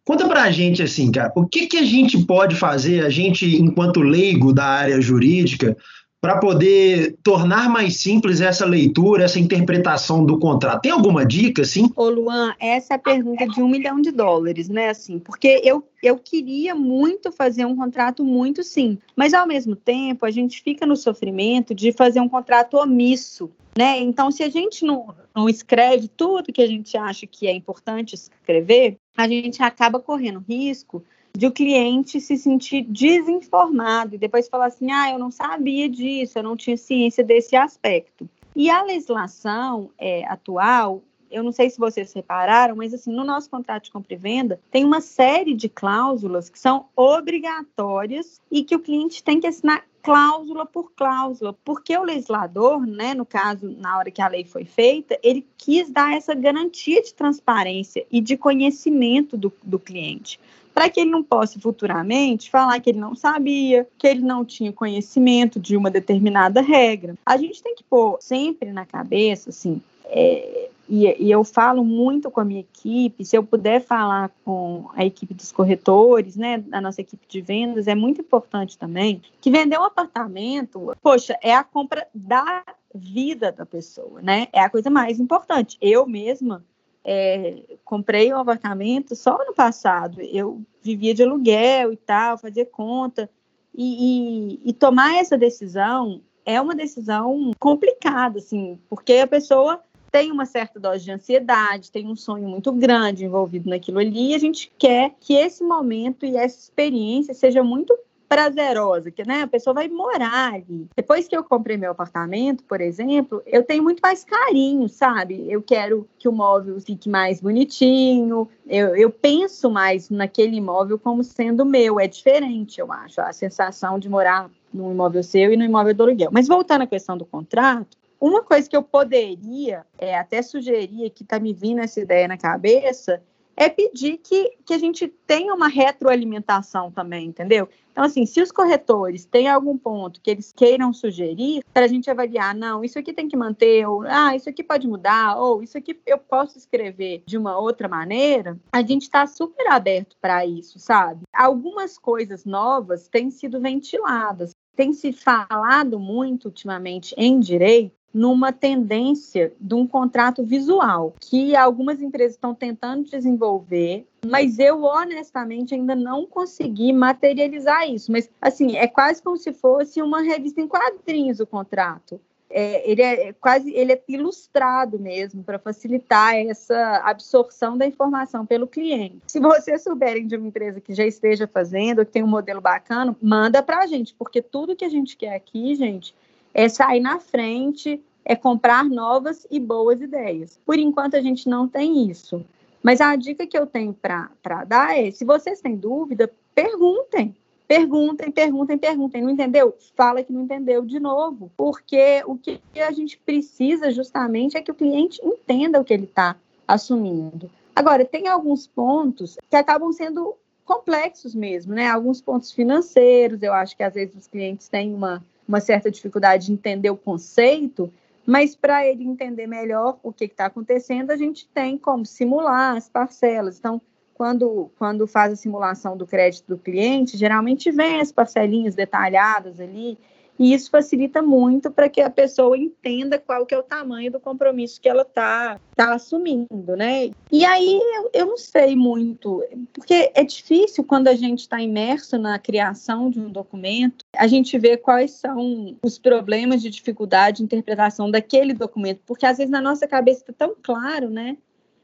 [0.06, 4.02] Conta pra gente assim, cara, o que, que a gente pode fazer, a gente, enquanto
[4.02, 5.78] leigo da área jurídica,
[6.20, 10.82] para poder tornar mais simples essa leitura, essa interpretação do contrato?
[10.82, 11.90] Tem alguma dica, assim?
[11.96, 14.90] Ô, Luan, essa é a pergunta de um milhão de dólares, né?
[14.90, 20.26] Assim, porque eu, eu queria muito fazer um contrato muito sim, mas ao mesmo tempo
[20.26, 23.52] a gente fica no sofrimento de fazer um contrato omisso.
[23.78, 24.00] Né?
[24.00, 28.16] Então, se a gente não, não escreve tudo que a gente acha que é importante
[28.16, 34.68] escrever, a gente acaba correndo risco de o cliente se sentir desinformado e depois falar
[34.68, 38.30] assim: ah, eu não sabia disso, eu não tinha ciência desse aspecto.
[38.56, 43.50] E a legislação é, atual, eu não sei se vocês repararam, mas assim, no nosso
[43.50, 48.76] contrato de compra e venda, tem uma série de cláusulas que são obrigatórias e que
[48.76, 53.98] o cliente tem que assinar cláusula por cláusula, porque o legislador, né, no caso, na
[53.98, 58.36] hora que a lei foi feita, ele quis dar essa garantia de transparência e de
[58.36, 60.40] conhecimento do, do cliente,
[60.74, 64.74] para que ele não possa futuramente falar que ele não sabia, que ele não tinha
[64.74, 67.16] conhecimento de uma determinada regra.
[67.26, 72.30] A gente tem que pôr sempre na cabeça, assim, é, e, e, eu falo muito
[72.30, 76.82] com a minha equipe, se eu puder falar com a equipe dos corretores, né, a
[76.82, 81.64] nossa equipe de vendas, é muito importante também, que vender um apartamento, poxa, é a
[81.64, 82.62] compra da
[82.94, 84.50] vida da pessoa, né?
[84.52, 85.78] É a coisa mais importante.
[85.80, 86.62] Eu mesma
[87.06, 93.30] é, comprei um apartamento só ano passado, eu vivia de aluguel e tal, fazia conta,
[93.74, 100.32] e, e, e tomar essa decisão é uma decisão complicada, assim, porque a pessoa tem
[100.32, 104.40] uma certa dose de ansiedade, tem um sonho muito grande envolvido naquilo ali, e a
[104.40, 107.98] gente quer que esse momento e essa experiência seja muito
[108.32, 110.88] prazerosa, que né, a pessoa vai morar ali.
[110.96, 115.52] Depois que eu comprei meu apartamento, por exemplo, eu tenho muito mais carinho, sabe?
[115.52, 121.26] Eu quero que o móvel fique mais bonitinho, eu, eu penso mais naquele imóvel como
[121.26, 125.66] sendo meu, é diferente, eu acho, a sensação de morar no imóvel seu e no
[125.66, 126.30] imóvel do aluguel.
[126.32, 131.24] Mas voltando à questão do contrato, uma coisa que eu poderia é, até sugerir, que
[131.24, 133.22] está me vindo essa ideia na cabeça,
[133.56, 137.68] é pedir que, que a gente tenha uma retroalimentação também, entendeu?
[137.92, 142.10] Então, assim, se os corretores têm algum ponto que eles queiram sugerir, para a gente
[142.10, 145.78] avaliar, não, isso aqui tem que manter, ou ah, isso aqui pode mudar, ou isso
[145.78, 150.80] aqui eu posso escrever de uma outra maneira, a gente está super aberto para isso,
[150.80, 151.24] sabe?
[151.34, 154.52] Algumas coisas novas têm sido ventiladas.
[154.74, 162.02] Tem se falado muito ultimamente em direito numa tendência de um contrato visual, que algumas
[162.02, 168.12] empresas estão tentando desenvolver, mas eu honestamente ainda não consegui materializar isso.
[168.12, 172.20] Mas assim, é quase como se fosse uma revista em quadrinhos o contrato.
[172.54, 178.68] É, ele é quase ele é ilustrado mesmo para facilitar essa absorção da informação pelo
[178.68, 179.22] cliente.
[179.28, 183.16] Se vocês souberem de uma empresa que já esteja fazendo, que tem um modelo bacana,
[183.22, 186.14] manda para a gente, porque tudo que a gente quer aqui, gente,
[186.54, 190.60] é sair na frente, é comprar novas e boas ideias.
[190.66, 192.46] Por enquanto, a gente não tem isso.
[192.84, 194.30] Mas a dica que eu tenho para
[194.66, 197.36] dar é: se vocês têm dúvida, perguntem.
[197.68, 199.22] Perguntem, perguntem, perguntem.
[199.22, 199.76] Não entendeu?
[199.96, 201.52] Fala que não entendeu de novo.
[201.56, 206.04] Porque o que a gente precisa justamente é que o cliente entenda o que ele
[206.04, 206.36] está
[206.68, 207.50] assumindo.
[207.76, 210.36] Agora, tem alguns pontos que acabam sendo
[210.66, 211.88] complexos mesmo, né?
[211.90, 216.48] Alguns pontos financeiros, eu acho que às vezes os clientes têm uma uma certa dificuldade
[216.48, 217.92] de entender o conceito,
[218.26, 222.88] mas para ele entender melhor o que está acontecendo, a gente tem como simular as
[222.88, 223.58] parcelas.
[223.58, 223.82] Então,
[224.14, 229.98] quando, quando faz a simulação do crédito do cliente, geralmente vem as parcelinhas detalhadas ali,
[230.42, 234.20] e isso facilita muito para que a pessoa entenda qual que é o tamanho do
[234.20, 237.12] compromisso que ela está tá assumindo, né?
[237.32, 242.18] E aí eu, eu não sei muito, porque é difícil quando a gente está imerso
[242.18, 247.44] na criação de um documento, a gente vê quais são os problemas de dificuldade de
[247.44, 251.38] interpretação daquele documento, porque às vezes na nossa cabeça está tão claro, né?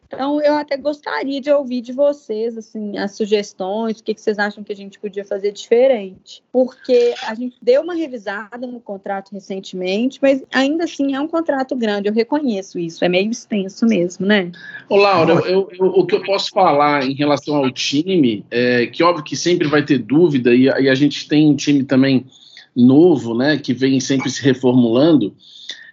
[0.08, 4.64] Então, eu até gostaria de ouvir de vocês, assim, as sugestões, o que, vocês acham
[4.64, 6.42] que a gente podia fazer diferente.
[6.52, 11.76] Porque a gente deu uma revisada no contrato recentemente, mas ainda assim é um contrato
[11.76, 14.52] grande, eu reconheço isso, é meio extenso mesmo, né?
[14.90, 19.04] Ô, Laura, eu, eu, o que eu posso falar em relação ao time, é que
[19.04, 22.26] óbvio que sempre vai ter dúvida, e, e a gente tem um time também
[22.76, 25.36] novo, né, que vem sempre se reformulando,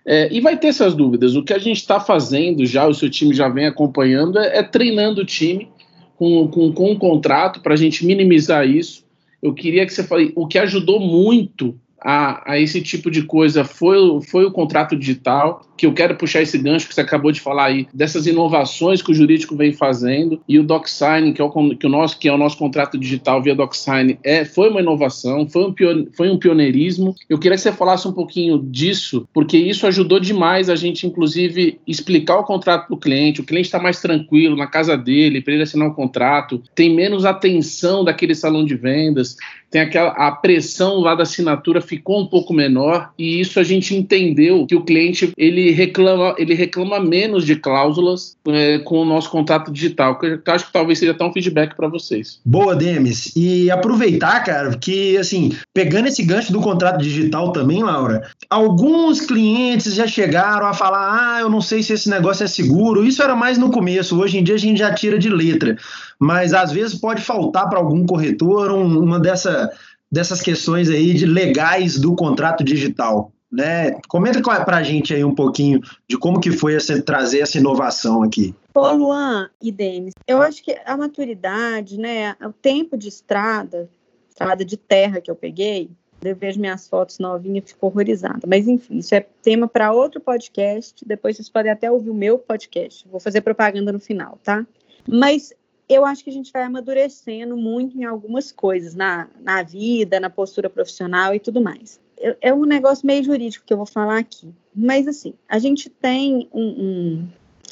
[0.07, 1.35] é, e vai ter essas dúvidas.
[1.35, 4.63] O que a gente está fazendo já, o seu time já vem acompanhando, é, é
[4.63, 5.69] treinando o time
[6.17, 9.05] com, com, com um contrato para a gente minimizar isso.
[9.43, 13.65] Eu queria que você fale, o que ajudou muito a, a, esse tipo de coisa
[13.65, 17.41] foi, foi o contrato digital, que eu quero puxar esse gancho que você acabou de
[17.41, 21.51] falar aí, dessas inovações que o jurídico vem fazendo, e o DocSign, que é o,
[21.75, 25.49] que o nosso, que é o nosso contrato digital via DocSign, é, foi uma inovação,
[25.49, 25.75] foi um,
[26.15, 27.15] foi um pioneirismo.
[27.29, 31.81] Eu queria que você falasse um pouquinho disso, porque isso ajudou demais a gente, inclusive,
[31.87, 35.55] explicar o contrato para o cliente, o cliente está mais tranquilo na casa dele, para
[35.55, 39.37] ele assinar o um contrato, tem menos atenção daquele salão de vendas,
[39.75, 43.95] tem aquela a pressão lá da assinatura ficou um pouco menor e isso a gente
[43.95, 49.31] entendeu que o cliente ele reclama ele reclama menos de cláusulas é, com o nosso
[49.31, 52.41] contrato digital que eu acho que talvez seja até um feedback para vocês.
[52.45, 53.33] Boa Demis.
[53.37, 59.95] E aproveitar cara que assim pegando esse gancho do contrato digital também Laura alguns clientes
[59.95, 63.05] já chegaram a falar ah eu não sei se esse negócio é seguro.
[63.05, 65.77] Isso era mais no começo hoje em dia a gente já tira de letra.
[66.19, 69.71] Mas às vezes pode faltar para algum corretor um, uma dessa,
[70.15, 73.33] dessas questões aí de legais do contrato digital.
[73.51, 73.99] Né?
[74.09, 78.23] Comenta para a gente aí um pouquinho de como que foi essa, trazer essa inovação
[78.23, 78.55] aqui.
[78.75, 83.89] Ô Luan e Denis, eu acho que a maturidade, né, o tempo de estrada,
[84.29, 85.91] estrada de terra que eu peguei,
[86.23, 88.41] eu vejo minhas fotos novinhas e fico horrorizada.
[88.47, 91.05] Mas enfim, isso é tema para outro podcast.
[91.07, 93.07] Depois vocês podem até ouvir o meu podcast.
[93.09, 94.67] Vou fazer propaganda no final, tá?
[95.07, 95.53] Mas
[95.95, 100.31] eu acho que a gente vai amadurecendo muito em algumas coisas, na, na vida, na
[100.31, 102.01] postura profissional e tudo mais.
[102.41, 104.53] É, um negócio meio jurídico que eu vou falar aqui.
[104.75, 107.29] Mas, assim, a gente tem um, um,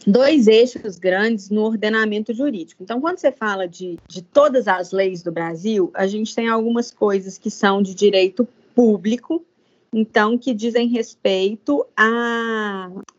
[0.06, 2.82] dois eixos grandes no ordenamento jurídico.
[2.82, 6.90] Então, quando você fala de, de todas as leis do Brasil, a gente tem algumas
[6.90, 9.44] coisas que são de direito público,
[9.92, 11.86] então, que dizem respeito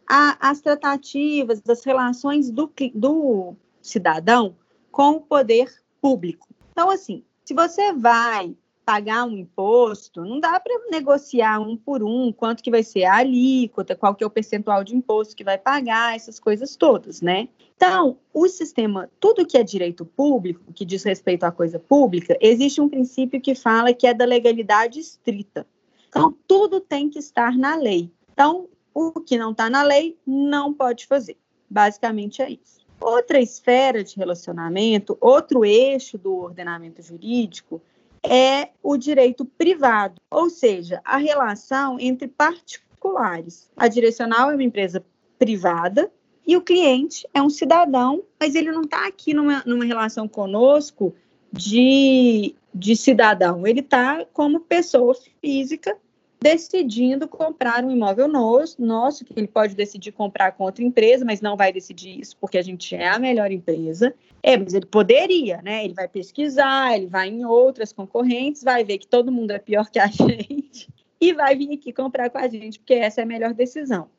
[0.08, 4.56] às tratativas, das relações do, do cidadão
[4.94, 6.48] com o poder público.
[6.72, 12.32] Então, assim, se você vai pagar um imposto, não dá para negociar um por um
[12.32, 15.58] quanto que vai ser a alíquota, qual que é o percentual de imposto que vai
[15.58, 17.50] pagar, essas coisas todas, né?
[17.76, 22.80] Então, o sistema, tudo que é direito público, que diz respeito à coisa pública, existe
[22.80, 25.66] um princípio que fala que é da legalidade estrita.
[26.08, 28.12] Então, tudo tem que estar na lei.
[28.32, 31.38] Então, o que não está na lei não pode fazer.
[31.68, 32.83] Basicamente é isso.
[33.04, 37.82] Outra esfera de relacionamento, outro eixo do ordenamento jurídico
[38.24, 43.70] é o direito privado, ou seja, a relação entre particulares.
[43.76, 45.04] A direcional é uma empresa
[45.38, 46.10] privada
[46.48, 51.14] e o cliente é um cidadão, mas ele não está aqui numa, numa relação conosco
[51.52, 55.98] de, de cidadão, ele está como pessoa física
[56.44, 61.40] decidindo comprar um imóvel nosso, nosso, que ele pode decidir comprar com outra empresa, mas
[61.40, 64.14] não vai decidir isso porque a gente é a melhor empresa.
[64.44, 65.86] É, mas ele poderia, né?
[65.86, 69.90] Ele vai pesquisar, ele vai em outras concorrentes, vai ver que todo mundo é pior
[69.90, 73.28] que a gente e vai vir aqui comprar com a gente, porque essa é a
[73.28, 74.10] melhor decisão.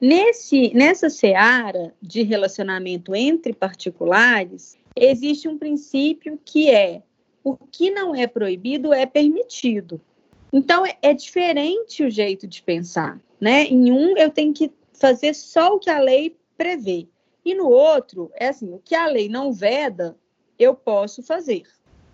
[0.00, 7.02] Nesse, nessa seara de relacionamento entre particulares, existe um princípio que é
[7.44, 10.00] o que não é proibido é permitido.
[10.56, 13.64] Então, é, é diferente o jeito de pensar, né?
[13.64, 17.06] Em um, eu tenho que fazer só o que a lei prevê.
[17.44, 20.16] E no outro, é assim, o que a lei não veda,
[20.58, 21.64] eu posso fazer.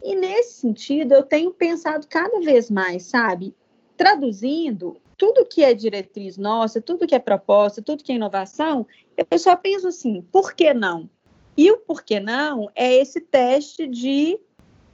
[0.02, 3.54] E nesse sentido, eu tenho pensado cada vez mais, sabe?
[3.96, 8.84] Traduzindo, tudo que é diretriz nossa, tudo que é proposta, tudo que é inovação,
[9.30, 11.08] eu só penso assim, por que não?
[11.56, 14.36] E o por que não é esse teste de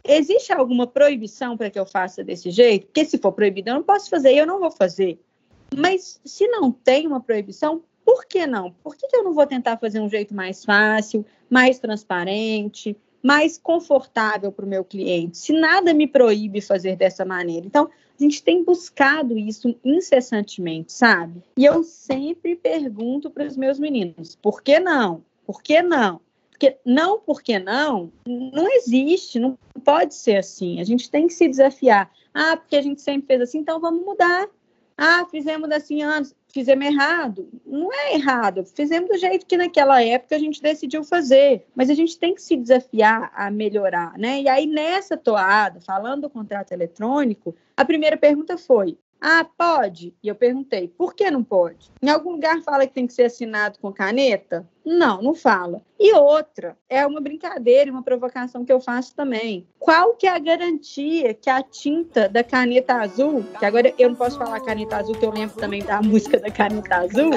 [0.09, 2.87] existe alguma proibição para que eu faça desse jeito?
[2.87, 5.21] Porque se for proibido, eu não posso fazer e eu não vou fazer.
[5.77, 8.73] Mas se não tem uma proibição, por que não?
[8.83, 13.59] Por que, que eu não vou tentar fazer um jeito mais fácil, mais transparente, mais
[13.59, 15.37] confortável para o meu cliente?
[15.37, 17.67] Se nada me proíbe fazer dessa maneira.
[17.67, 21.43] Então, a gente tem buscado isso incessantemente, sabe?
[21.57, 25.23] E eu sempre pergunto para os meus meninos: por que não?
[25.47, 26.21] Por que não?
[26.59, 30.81] Porque não, porque não, não existe, não pode ser assim.
[30.81, 32.11] A gente tem que se desafiar.
[32.35, 34.49] Ah, porque a gente sempre fez assim, então vamos mudar.
[34.97, 37.49] Ah, fizemos assim anos, fizemos errado.
[37.65, 41.65] Não é errado, fizemos do jeito que naquela época a gente decidiu fazer.
[41.77, 44.41] Mas a gente tem que se desafiar a melhorar, né?
[44.41, 50.15] E aí, nessa toada, falando do contrato eletrônico, a primeira pergunta foi: ah, pode?
[50.23, 51.91] E eu perguntei, por que não pode?
[52.01, 54.69] Em algum lugar fala que tem que ser assinado com caneta?
[54.85, 55.83] Não, não fala.
[55.99, 59.67] E outra, é uma brincadeira, uma provocação que eu faço também.
[59.79, 64.17] Qual que é a garantia que a tinta da caneta azul, que agora eu não
[64.17, 67.31] posso falar caneta azul, que eu lembro também da música da caneta azul.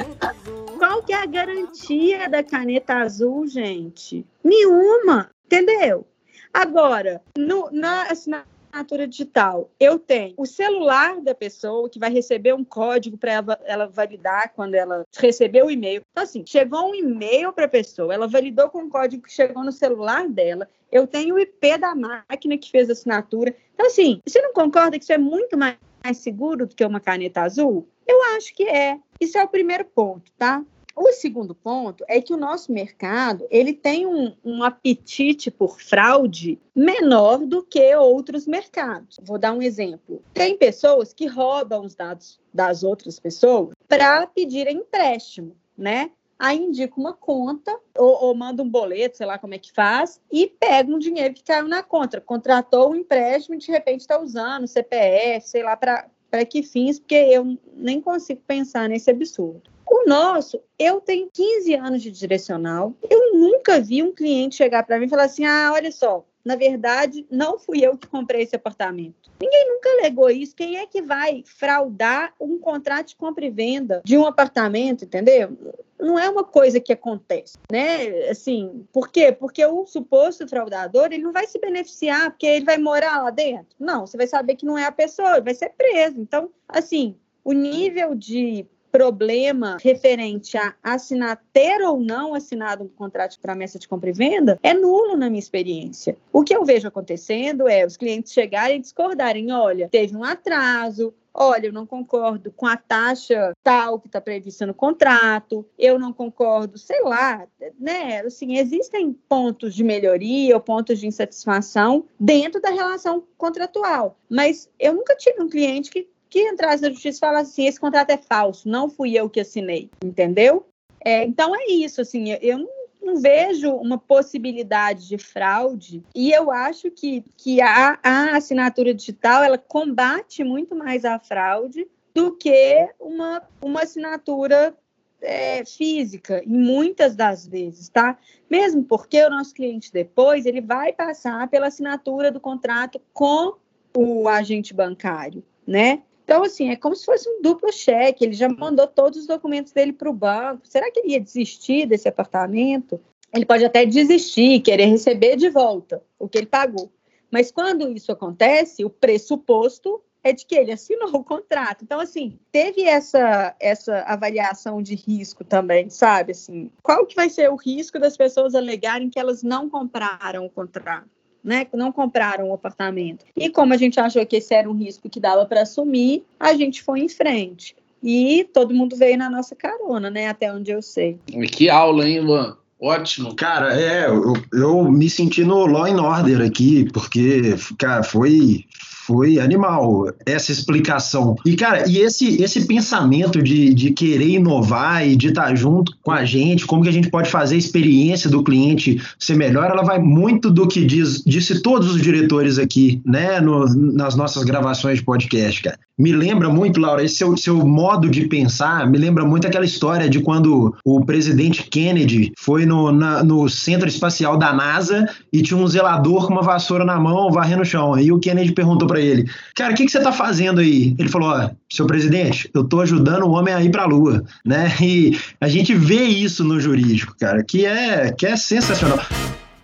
[0.77, 4.25] Qual que é a garantia da caneta azul, gente?
[4.43, 6.05] Nenhuma, entendeu?
[6.53, 12.53] Agora, no, na assinatura assinatura digital, eu tenho o celular da pessoa que vai receber
[12.53, 13.31] um código para
[13.65, 16.01] ela, validar quando ela receber o e-mail.
[16.11, 19.63] Então, assim, chegou um e-mail para a pessoa, ela validou com o código que chegou
[19.63, 20.67] no celular dela.
[20.91, 23.53] Eu tenho o IP da máquina que fez a assinatura.
[23.73, 26.99] Então, assim, você não concorda que isso é muito mais, mais seguro do que uma
[26.99, 27.87] caneta azul?
[28.07, 28.97] Eu acho que é.
[29.19, 30.63] Isso é o primeiro ponto, tá?
[31.03, 36.59] O segundo ponto é que o nosso mercado ele tem um, um, apetite por fraude
[36.75, 39.17] menor do que outros mercados.
[39.23, 40.21] Vou dar um exemplo.
[40.31, 46.11] Tem pessoas que roubam os dados das outras pessoas para pedir empréstimo, né?
[46.37, 50.21] Aí indica uma conta ou, ou, manda um boleto, sei lá como é que faz,
[50.31, 52.21] e pega um dinheiro que caiu na conta.
[52.21, 57.15] Contratou um empréstimo e de repente está usando CPF, sei lá para que fins, porque
[57.15, 59.70] eu nem consigo pensar nesse absurdo.
[59.93, 64.97] O nosso, eu tenho 15 anos de direcional, eu nunca vi um cliente chegar para
[64.97, 68.55] mim e falar assim: ah, olha só, na verdade, não fui eu que comprei esse
[68.55, 69.29] apartamento.
[69.41, 70.55] Ninguém nunca alegou isso.
[70.55, 75.57] Quem é que vai fraudar um contrato de compra e venda de um apartamento, entendeu?
[75.99, 78.29] Não é uma coisa que acontece, né?
[78.29, 79.33] Assim, por quê?
[79.33, 83.75] Porque o suposto fraudador, ele não vai se beneficiar porque ele vai morar lá dentro.
[83.77, 86.17] Não, você vai saber que não é a pessoa, vai ser preso.
[86.17, 93.31] Então, assim, o nível de problema referente a assinar, ter ou não assinado um contrato
[93.31, 96.17] de promessa de compra e venda é nulo na minha experiência.
[96.31, 101.13] O que eu vejo acontecendo é os clientes chegarem e discordarem: olha, teve um atraso,
[101.33, 106.11] olha, eu não concordo com a taxa tal que está prevista no contrato, eu não
[106.11, 107.47] concordo, sei lá,
[107.79, 108.21] né?
[108.21, 114.93] Assim, existem pontos de melhoria ou pontos de insatisfação dentro da relação contratual, mas eu
[114.93, 118.17] nunca tive um cliente que que entrasse na justiça e falasse assim, esse contrato é
[118.17, 120.65] falso, não fui eu que assinei, entendeu?
[121.03, 126.51] É, então é isso, assim, eu não não vejo uma possibilidade de fraude e eu
[126.51, 132.89] acho que, que a, a assinatura digital ela combate muito mais a fraude do que
[132.99, 134.77] uma, uma assinatura
[135.21, 138.17] é, física, em muitas das vezes, tá?
[138.49, 143.55] Mesmo porque o nosso cliente depois ele vai passar pela assinatura do contrato com
[143.95, 146.03] o agente bancário, né?
[146.31, 148.23] Então, assim, é como se fosse um duplo cheque.
[148.23, 150.65] Ele já mandou todos os documentos dele para o banco.
[150.65, 153.01] Será que ele ia desistir desse apartamento?
[153.33, 156.89] Ele pode até desistir, querer receber de volta o que ele pagou.
[157.29, 161.83] Mas quando isso acontece, o pressuposto é de que ele assinou o contrato.
[161.83, 166.31] Então, assim, teve essa, essa avaliação de risco também, sabe?
[166.31, 170.49] Assim, qual que vai ser o risco das pessoas alegarem que elas não compraram o
[170.49, 171.09] contrato?
[171.43, 173.25] Né, não compraram o apartamento.
[173.35, 176.53] E como a gente achou que esse era um risco que dava para assumir, a
[176.53, 177.75] gente foi em frente.
[178.03, 180.27] E todo mundo veio na nossa carona, né?
[180.27, 181.17] Até onde eu sei.
[181.51, 182.57] Que aula, hein, Luan?
[182.81, 183.35] Ótimo.
[183.35, 188.65] Cara, é, eu, eu me senti no Law and Order aqui, porque, cara, foi,
[189.05, 191.35] foi animal essa explicação.
[191.45, 196.11] E, cara, e esse, esse pensamento de, de querer inovar e de estar junto com
[196.11, 199.83] a gente, como que a gente pode fazer a experiência do cliente ser melhor, ela
[199.83, 204.99] vai muito do que diz, disse todos os diretores aqui, né, no, nas nossas gravações
[204.99, 205.79] de podcast, cara.
[206.01, 210.09] Me lembra muito, Laura, esse seu, seu modo de pensar me lembra muito aquela história
[210.09, 215.59] de quando o presidente Kennedy foi no, na, no centro espacial da NASA e tinha
[215.59, 217.93] um zelador com uma vassoura na mão varrendo o chão.
[217.93, 220.93] Aí o Kennedy perguntou para ele: Cara, o que, que você está fazendo aí?
[220.99, 224.23] Ele falou: Ó, seu presidente, eu estou ajudando o homem a ir para a Lua,
[224.45, 224.71] né?
[224.81, 228.99] E a gente vê isso no jurídico, cara, que é, que é sensacional.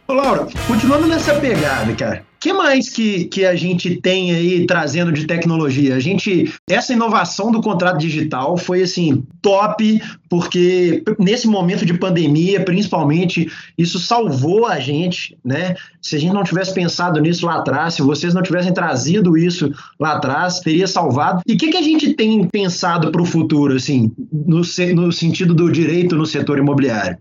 [0.07, 5.11] Ô, Laura, continuando nessa pegada, cara, que mais que, que a gente tem aí trazendo
[5.11, 5.95] de tecnologia?
[5.95, 12.63] A gente, essa inovação do contrato digital foi assim top, porque nesse momento de pandemia,
[12.63, 15.75] principalmente, isso salvou a gente, né?
[16.01, 19.71] Se a gente não tivesse pensado nisso lá atrás, se vocês não tivessem trazido isso
[19.99, 21.41] lá atrás, teria salvado.
[21.47, 24.61] E o que, que a gente tem pensado para o futuro, assim, no,
[24.95, 27.17] no sentido do direito no setor imobiliário?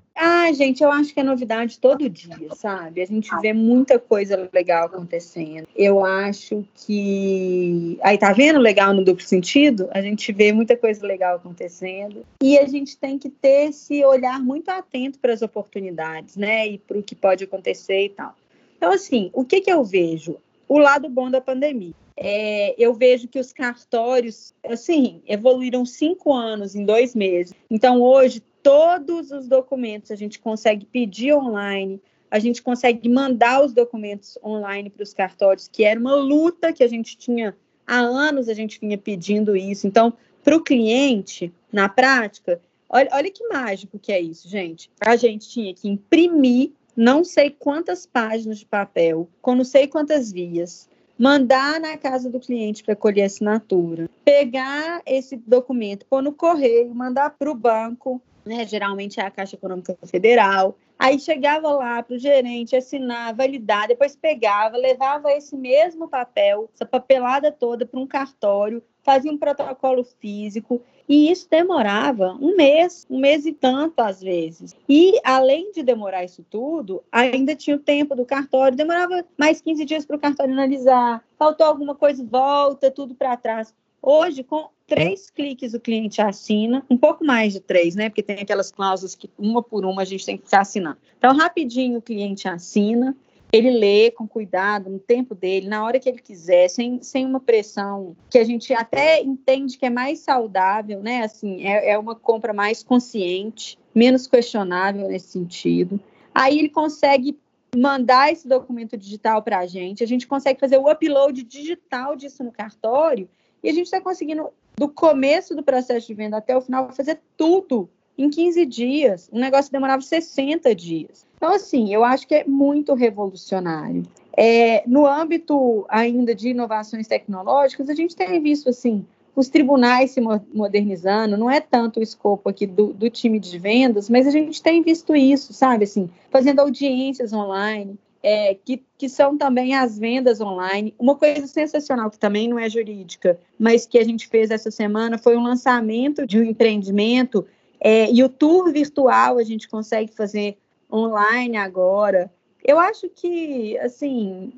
[0.47, 3.03] Ah, gente, eu acho que é novidade todo dia, sabe?
[3.03, 5.67] A gente vê muita coisa legal acontecendo.
[5.75, 7.99] Eu acho que.
[8.01, 9.89] Aí, tá vendo legal no duplo sentido?
[9.91, 12.25] A gente vê muita coisa legal acontecendo.
[12.41, 16.69] E a gente tem que ter esse olhar muito atento para as oportunidades, né?
[16.69, 18.33] E para o que pode acontecer e tal.
[18.77, 20.37] Então, assim, o que, que eu vejo?
[20.69, 21.95] O lado bom da pandemia.
[22.17, 27.53] É, eu vejo que os cartórios, assim, evoluíram cinco anos em dois meses.
[27.69, 33.73] Então, hoje, todos os documentos a gente consegue pedir online, a gente consegue mandar os
[33.73, 37.57] documentos online para os cartórios, que era uma luta que a gente tinha
[37.87, 39.87] há anos, a gente vinha pedindo isso.
[39.87, 40.13] Então,
[40.43, 42.61] para o cliente, na prática,
[42.91, 44.91] olha, olha que mágico que é isso, gente.
[45.01, 50.33] A gente tinha que imprimir não sei quantas páginas de papel, com não sei quantas
[50.33, 56.93] vias, mandar na casa do cliente para colher assinatura, pegar esse documento, pôr no correio,
[56.93, 58.65] mandar para o banco, né?
[58.67, 60.77] Geralmente é a Caixa Econômica Federal.
[60.99, 66.87] Aí chegava lá para o gerente assinar, validar, depois pegava, levava esse mesmo papel, essa
[66.87, 73.19] papelada toda para um cartório, fazia um protocolo físico, e isso demorava um mês, um
[73.19, 74.75] mês e tanto às vezes.
[74.89, 79.85] E além de demorar isso tudo, ainda tinha o tempo do cartório, demorava mais 15
[79.85, 83.75] dias para o cartório analisar, faltou alguma coisa, volta tudo para trás.
[84.03, 88.09] Hoje, com três cliques o cliente assina, um pouco mais de três, né?
[88.09, 90.99] Porque tem aquelas cláusulas que uma por uma a gente tem que ficar assinando.
[91.19, 93.17] Então, rapidinho o cliente assina,
[93.53, 97.41] ele lê com cuidado, no tempo dele, na hora que ele quiser, sem, sem uma
[97.41, 101.23] pressão que a gente até entende que é mais saudável, né?
[101.23, 105.99] Assim, é, é uma compra mais consciente, menos questionável nesse sentido.
[106.35, 107.39] Aí ele consegue
[107.75, 112.43] mandar esse documento digital para a gente, a gente consegue fazer o upload digital disso
[112.43, 113.29] no cartório
[113.63, 117.21] e a gente está conseguindo, do começo do processo de venda até o final, fazer
[117.37, 117.89] tudo
[118.19, 119.31] em 15 dias.
[119.33, 121.27] Um negócio demorava 60 dias.
[121.37, 124.03] Então, assim, eu acho que é muito revolucionário.
[124.37, 129.05] É, no âmbito ainda de inovações tecnológicas, a gente tem visto, assim,
[129.35, 134.09] os tribunais se modernizando, não é tanto o escopo aqui do, do, time de vendas,
[134.09, 139.37] mas a gente tem visto isso, sabe, assim, fazendo audiências online, é, que, que são
[139.37, 140.95] também as vendas online.
[140.99, 145.19] Uma coisa sensacional, que também não é jurídica, mas que a gente fez essa semana,
[145.19, 147.47] foi um lançamento de um empreendimento
[147.81, 150.57] é, e o tour virtual a gente consegue fazer
[150.91, 152.31] online agora.
[152.65, 154.53] Eu acho que, assim,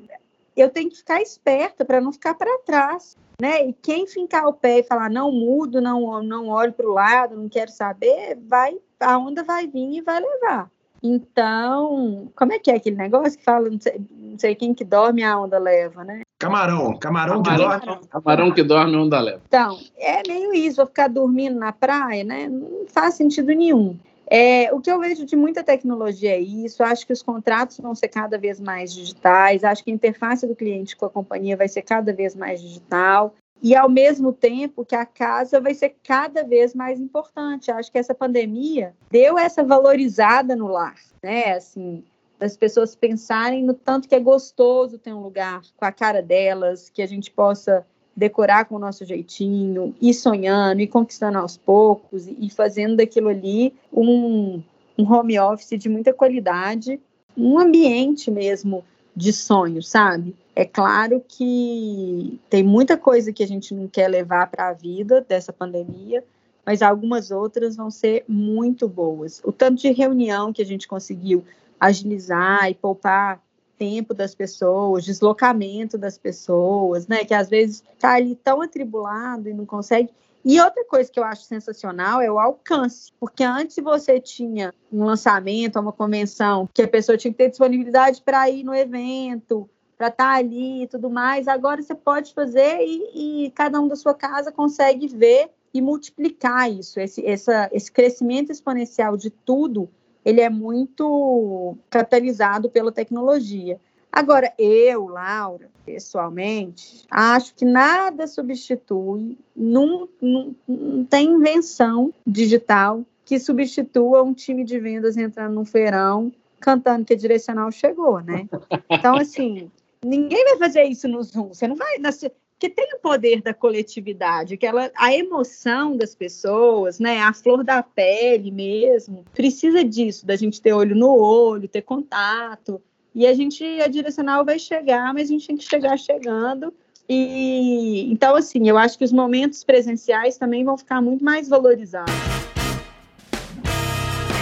[0.55, 3.67] eu tenho que ficar esperta para não ficar para trás, né?
[3.67, 7.37] E quem fincar o pé e falar não mudo, não, não olho para o lado,
[7.37, 10.69] não quero saber, vai, a onda vai vir e vai levar.
[11.01, 14.83] Então, como é que é aquele negócio que fala, não sei, não sei quem que
[14.83, 16.21] dorme, a onda leva, né?
[16.39, 17.85] Camarão, camarão, que Camarão.
[17.85, 18.07] dorme.
[18.07, 19.41] Camarão que dorme, onda leva.
[19.47, 22.47] Então, é meio isso, vou ficar dormindo na praia, né?
[22.47, 23.97] Não faz sentido nenhum.
[24.31, 26.83] É, o que eu vejo de muita tecnologia é isso.
[26.83, 29.63] Acho que os contratos vão ser cada vez mais digitais.
[29.63, 33.33] Acho que a interface do cliente com a companhia vai ser cada vez mais digital.
[33.61, 37.71] E, ao mesmo tempo, que a casa vai ser cada vez mais importante.
[37.71, 41.53] Acho que essa pandemia deu essa valorizada no lar, né?
[41.53, 42.03] Assim,
[42.39, 46.89] das pessoas pensarem no tanto que é gostoso ter um lugar com a cara delas,
[46.89, 47.85] que a gente possa
[48.15, 53.73] decorar com o nosso jeitinho, ir sonhando, ir conquistando aos poucos e fazendo daquilo ali
[53.91, 54.61] um,
[54.97, 56.99] um home office de muita qualidade,
[57.37, 58.83] um ambiente mesmo
[59.15, 60.35] de sonho, sabe?
[60.55, 65.25] É claro que tem muita coisa que a gente não quer levar para a vida
[65.27, 66.23] dessa pandemia,
[66.65, 69.41] mas algumas outras vão ser muito boas.
[69.43, 71.43] O tanto de reunião que a gente conseguiu
[71.79, 73.41] agilizar e poupar
[73.77, 77.23] tempo das pessoas, deslocamento das pessoas, né?
[77.23, 80.09] Que às vezes está ali tão atribulado e não consegue.
[80.51, 85.05] E outra coisa que eu acho sensacional é o alcance, porque antes você tinha um
[85.05, 90.07] lançamento, uma convenção, que a pessoa tinha que ter disponibilidade para ir no evento, para
[90.07, 91.47] estar tá ali e tudo mais.
[91.47, 96.67] Agora você pode fazer e, e, cada um da sua casa consegue ver e multiplicar
[96.67, 96.99] isso.
[96.99, 99.87] Esse, essa, esse crescimento exponencial de tudo,
[100.25, 103.79] ele é muito catalisado pela tecnologia.
[104.11, 113.39] Agora, eu, Laura, pessoalmente, acho que nada substitui, não, não, não tem invenção digital que
[113.39, 118.49] substitua um time de vendas entrando num feirão cantando que a direcional chegou, né?
[118.89, 119.71] Então, assim,
[120.03, 121.49] Ninguém vai fazer isso no Zoom.
[121.49, 121.97] Você não vai.
[121.99, 127.21] Porque tem o poder da coletividade, aquela, a emoção das pessoas, né?
[127.21, 129.23] A flor da pele mesmo.
[129.33, 132.81] Precisa disso, da gente ter olho no olho, ter contato.
[133.19, 136.73] E a gente, a direcional vai chegar, mas a gente tem que chegar chegando.
[137.09, 142.13] E então, assim, eu acho que os momentos presenciais também vão ficar muito mais valorizados.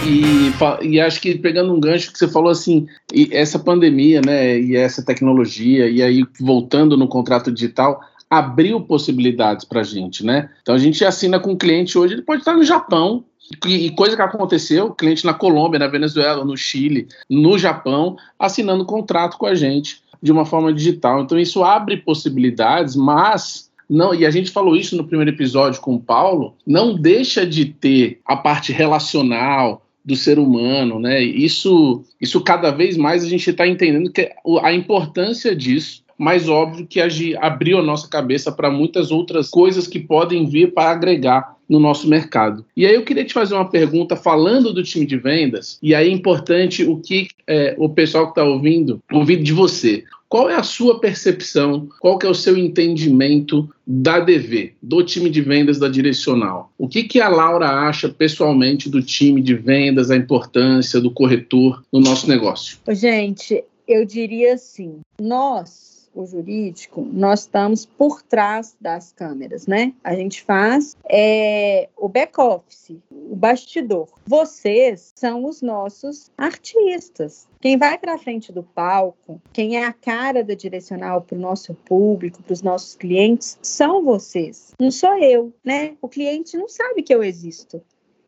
[0.06, 0.52] E,
[0.86, 2.86] e, acho que pegando um gancho que você falou assim,
[3.32, 8.00] essa pandemia, né, e essa tecnologia, e aí voltando no contrato digital,
[8.30, 10.50] abriu possibilidades para a gente, né?
[10.62, 13.24] Então a gente assina com um cliente hoje, ele pode estar no Japão,
[13.66, 19.38] e coisa que aconteceu, cliente na Colômbia, na Venezuela, no Chile, no Japão, assinando contrato
[19.38, 21.22] com a gente de uma forma digital.
[21.22, 25.94] Então isso abre possibilidades, mas não, e a gente falou isso no primeiro episódio com
[25.94, 31.22] o Paulo, não deixa de ter a parte relacional, do ser humano, né?
[31.22, 34.32] Isso, isso cada vez mais a gente está entendendo que
[34.62, 37.00] a importância disso mas óbvio que
[37.36, 42.08] abriu a nossa cabeça para muitas outras coisas que podem vir para agregar no nosso
[42.08, 42.64] mercado.
[42.76, 46.08] E aí eu queria te fazer uma pergunta falando do time de vendas, e aí
[46.08, 50.04] é importante o que é, o pessoal que está ouvindo ouvir de você.
[50.28, 51.88] Qual é a sua percepção?
[52.00, 56.70] Qual é o seu entendimento da DV, do time de vendas da Direcional?
[56.76, 61.82] O que, que a Laura acha pessoalmente do time de vendas, a importância do corretor
[61.90, 62.76] no nosso negócio?
[62.90, 65.87] Gente, eu diria assim: nós
[66.18, 69.94] o jurídico, nós estamos por trás das câmeras, né?
[70.02, 74.08] A gente faz é, o back-office, o bastidor.
[74.26, 77.46] Vocês são os nossos artistas.
[77.60, 81.40] Quem vai para a frente do palco, quem é a cara da direcional para o
[81.40, 84.72] nosso público, para os nossos clientes, são vocês.
[84.80, 85.96] Não sou eu, né?
[86.02, 87.80] O cliente não sabe que eu existo.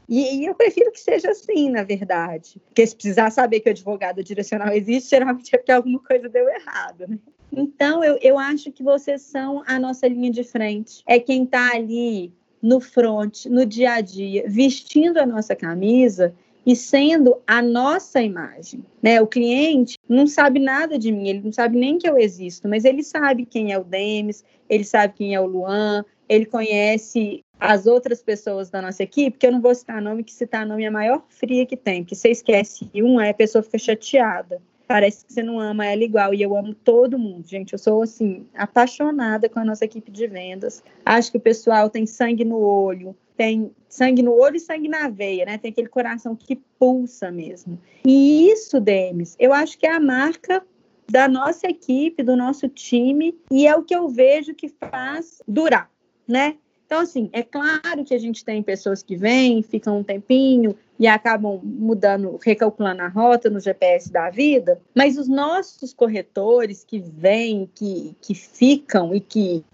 [0.09, 2.61] E, e, eu prefiro que seja assim, na verdade.
[2.67, 6.49] Porque se precisar saber que o advogado direcional existe, geralmente é porque alguma coisa deu
[6.49, 7.17] errado, né?
[7.53, 11.03] Então, eu, eu acho que vocês são a nossa linha de frente.
[11.07, 12.33] É quem está ali
[12.63, 16.35] no front, no dia a dia, vestindo a nossa camisa
[16.65, 18.85] e sendo a nossa imagem.
[19.03, 19.21] Né?
[19.21, 22.85] O cliente não sabe nada de mim, ele não sabe nem que eu existo, mas
[22.85, 27.87] ele sabe quem é o Demis, ele sabe quem é o Luan, ele conhece as
[27.87, 30.87] outras pessoas da nossa equipe, que eu não vou citar nome, que citar nome é
[30.87, 34.63] a maior fria que tem, porque você esquece um, aí a pessoa fica chateada.
[34.91, 37.75] Parece que você não ama ela igual, e eu amo todo mundo, gente.
[37.75, 40.83] Eu sou, assim, apaixonada com a nossa equipe de vendas.
[41.07, 45.09] Acho que o pessoal tem sangue no olho, tem sangue no olho e sangue na
[45.09, 45.59] veia, né?
[45.59, 47.79] Tem aquele coração que pulsa mesmo.
[48.05, 50.61] E isso, Demis, eu acho que é a marca
[51.09, 55.89] da nossa equipe, do nosso time, e é o que eu vejo que faz durar,
[56.27, 56.57] né?
[56.91, 61.07] Então, assim, é claro que a gente tem pessoas que vêm, ficam um tempinho e
[61.07, 67.71] acabam mudando, recalculando a rota no GPS da vida, mas os nossos corretores que vêm,
[67.73, 69.65] que, que ficam e que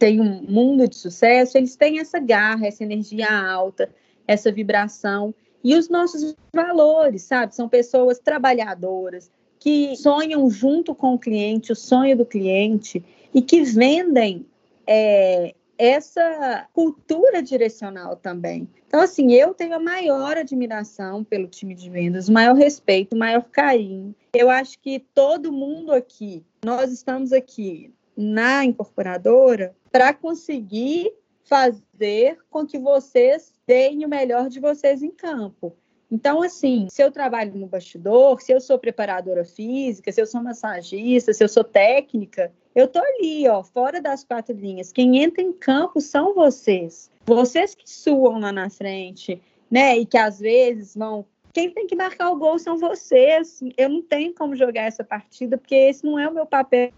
[0.00, 3.88] têm um mundo de sucesso, eles têm essa garra, essa energia alta,
[4.26, 5.32] essa vibração.
[5.62, 7.54] e os nossos valores, sabe?
[7.54, 13.62] São pessoas trabalhadoras que sonham junto com o cliente, o sonho do cliente, e que
[13.62, 14.44] vendem
[14.88, 18.68] é, essa cultura direcional também.
[18.86, 23.18] Então, assim, eu tenho a maior admiração pelo time de vendas, o maior respeito, o
[23.18, 24.14] maior carinho.
[24.32, 31.12] Eu acho que todo mundo aqui, nós estamos aqui na incorporadora para conseguir
[31.44, 35.76] fazer com que vocês deem o melhor de vocês em campo.
[36.10, 40.42] Então, assim, se eu trabalho no bastidor, se eu sou preparadora física, se eu sou
[40.42, 44.92] massagista, se eu sou técnica, eu tô ali, ó, fora das quatro linhas.
[44.92, 47.10] Quem entra em campo são vocês.
[47.24, 49.96] Vocês que suam lá na frente, né?
[49.96, 51.24] E que às vezes vão.
[51.52, 53.60] Quem tem que marcar o gol são vocês.
[53.76, 56.92] Eu não tenho como jogar essa partida, porque esse não é o meu papel,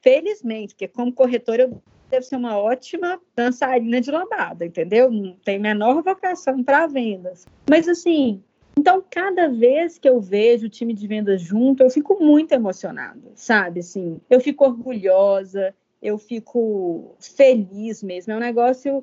[0.00, 5.10] felizmente, porque como corretor eu devo ser uma ótima dançarina de lambada, entendeu?
[5.10, 7.46] Não tem menor vocação para vendas.
[7.68, 8.42] Mas assim,
[8.78, 13.32] então cada vez que eu vejo o time de vendas junto, eu fico muito emocionada,
[13.34, 13.80] sabe?
[13.80, 18.32] Assim, eu fico orgulhosa, eu fico feliz mesmo.
[18.32, 19.02] É um negócio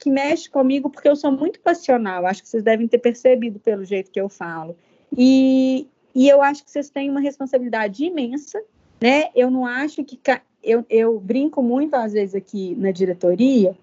[0.00, 2.26] que mexe comigo porque eu sou muito passional.
[2.26, 4.76] Acho que vocês devem ter percebido pelo jeito que eu falo.
[5.16, 8.60] E, e eu acho que vocês têm uma responsabilidade imensa,
[9.00, 9.26] né?
[9.32, 10.18] Eu não acho que
[10.60, 13.76] eu, eu brinco muito às vezes aqui na diretoria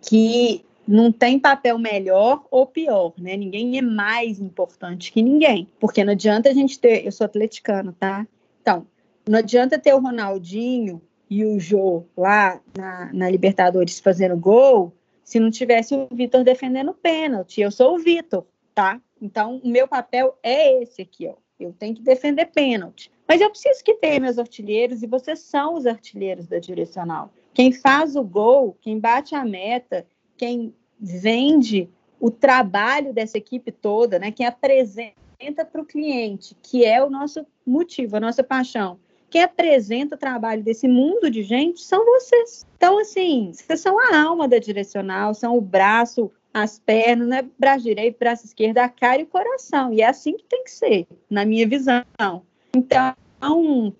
[0.00, 3.36] que não tem papel melhor ou pior, né?
[3.36, 7.06] Ninguém é mais importante que ninguém, porque não adianta a gente ter.
[7.06, 8.26] Eu sou atleticano, tá?
[8.60, 8.86] Então,
[9.28, 14.92] não adianta ter o Ronaldinho e o Jô lá na, na Libertadores fazendo gol
[15.24, 17.60] se não tivesse o Vitor defendendo pênalti.
[17.60, 19.00] Eu sou o Vitor, tá?
[19.20, 21.34] Então, o meu papel é esse aqui, ó.
[21.58, 23.10] Eu tenho que defender pênalti.
[23.26, 27.32] Mas eu preciso que tenha meus artilheiros e vocês são os artilheiros da direcional.
[27.54, 30.04] Quem faz o gol, quem bate a meta,
[30.42, 31.88] quem vende
[32.18, 34.32] o trabalho dessa equipe toda, né?
[34.32, 38.98] Quem apresenta para o cliente, que é o nosso motivo, a nossa paixão.
[39.30, 42.66] Quem apresenta o trabalho desse mundo de gente são vocês.
[42.76, 47.48] Então, assim, vocês são a alma da direcional, são o braço, as pernas, né?
[47.56, 49.92] braço direito, braço esquerdo, a cara e o coração.
[49.92, 52.02] E é assim que tem que ser, na minha visão.
[52.74, 53.14] Então,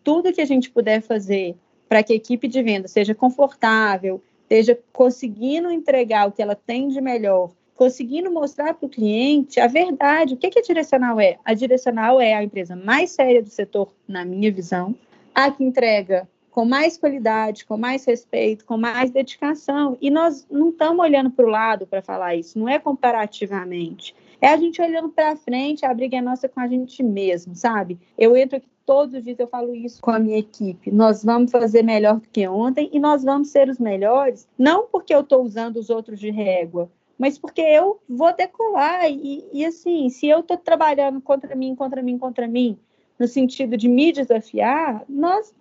[0.02, 1.54] tudo que a gente puder fazer
[1.88, 4.20] para que a equipe de venda seja confortável,
[4.52, 9.66] esteja conseguindo entregar o que ela tem de melhor, conseguindo mostrar para o cliente a
[9.66, 10.34] verdade.
[10.34, 11.38] O que, que a Direcional é?
[11.42, 14.94] A Direcional é a empresa mais séria do setor, na minha visão,
[15.34, 19.96] a que entrega com mais qualidade, com mais respeito, com mais dedicação.
[20.02, 24.14] E nós não estamos olhando para o lado para falar isso, não é comparativamente.
[24.38, 27.98] É a gente olhando para frente, a briga é nossa com a gente mesmo, sabe?
[28.18, 30.90] Eu entro aqui todos os dias, eu falo isso com a minha equipe.
[30.90, 35.14] Nós vamos fazer melhor do que ontem e nós vamos ser os melhores, não porque
[35.14, 39.10] eu estou usando os outros de régua, mas porque eu vou decolar.
[39.10, 42.78] E, e assim, se eu estou trabalhando contra mim, contra mim, contra mim,
[43.18, 45.54] no sentido de me desafiar, nós,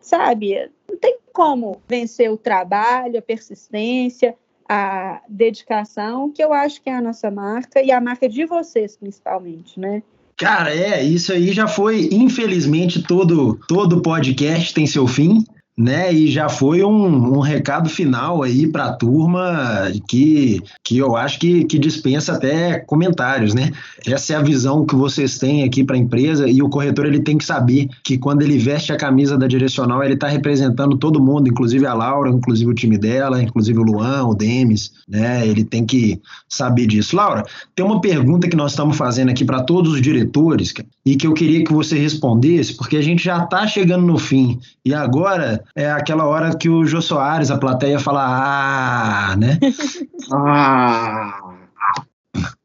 [0.00, 4.36] sabe, não tem como vencer o trabalho, a persistência,
[4.68, 8.96] a dedicação, que eu acho que é a nossa marca e a marca de vocês,
[8.96, 10.02] principalmente, né?
[10.42, 15.44] Cara, é, isso aí já foi, infelizmente, todo todo podcast tem seu fim
[15.76, 16.12] né?
[16.12, 20.60] E já foi um, um recado final aí para a turma que,
[20.92, 23.70] que eu acho que, que dispensa até comentários, né?
[24.06, 27.20] Essa é a visão que vocês têm aqui para a empresa e o corretor ele
[27.20, 31.22] tem que saber que quando ele veste a camisa da direcional ele está representando todo
[31.22, 35.46] mundo, inclusive a Laura, inclusive o time dela, inclusive o Luan, o Demis, né?
[35.46, 37.16] Ele tem que saber disso.
[37.16, 37.42] Laura,
[37.74, 40.74] tem uma pergunta que nós estamos fazendo aqui para todos os diretores
[41.06, 44.58] e que eu queria que você respondesse, porque a gente já está chegando no fim
[44.84, 49.58] e agora é aquela hora que o Jô Soares, a plateia, fala ah, né?
[50.30, 50.81] ah.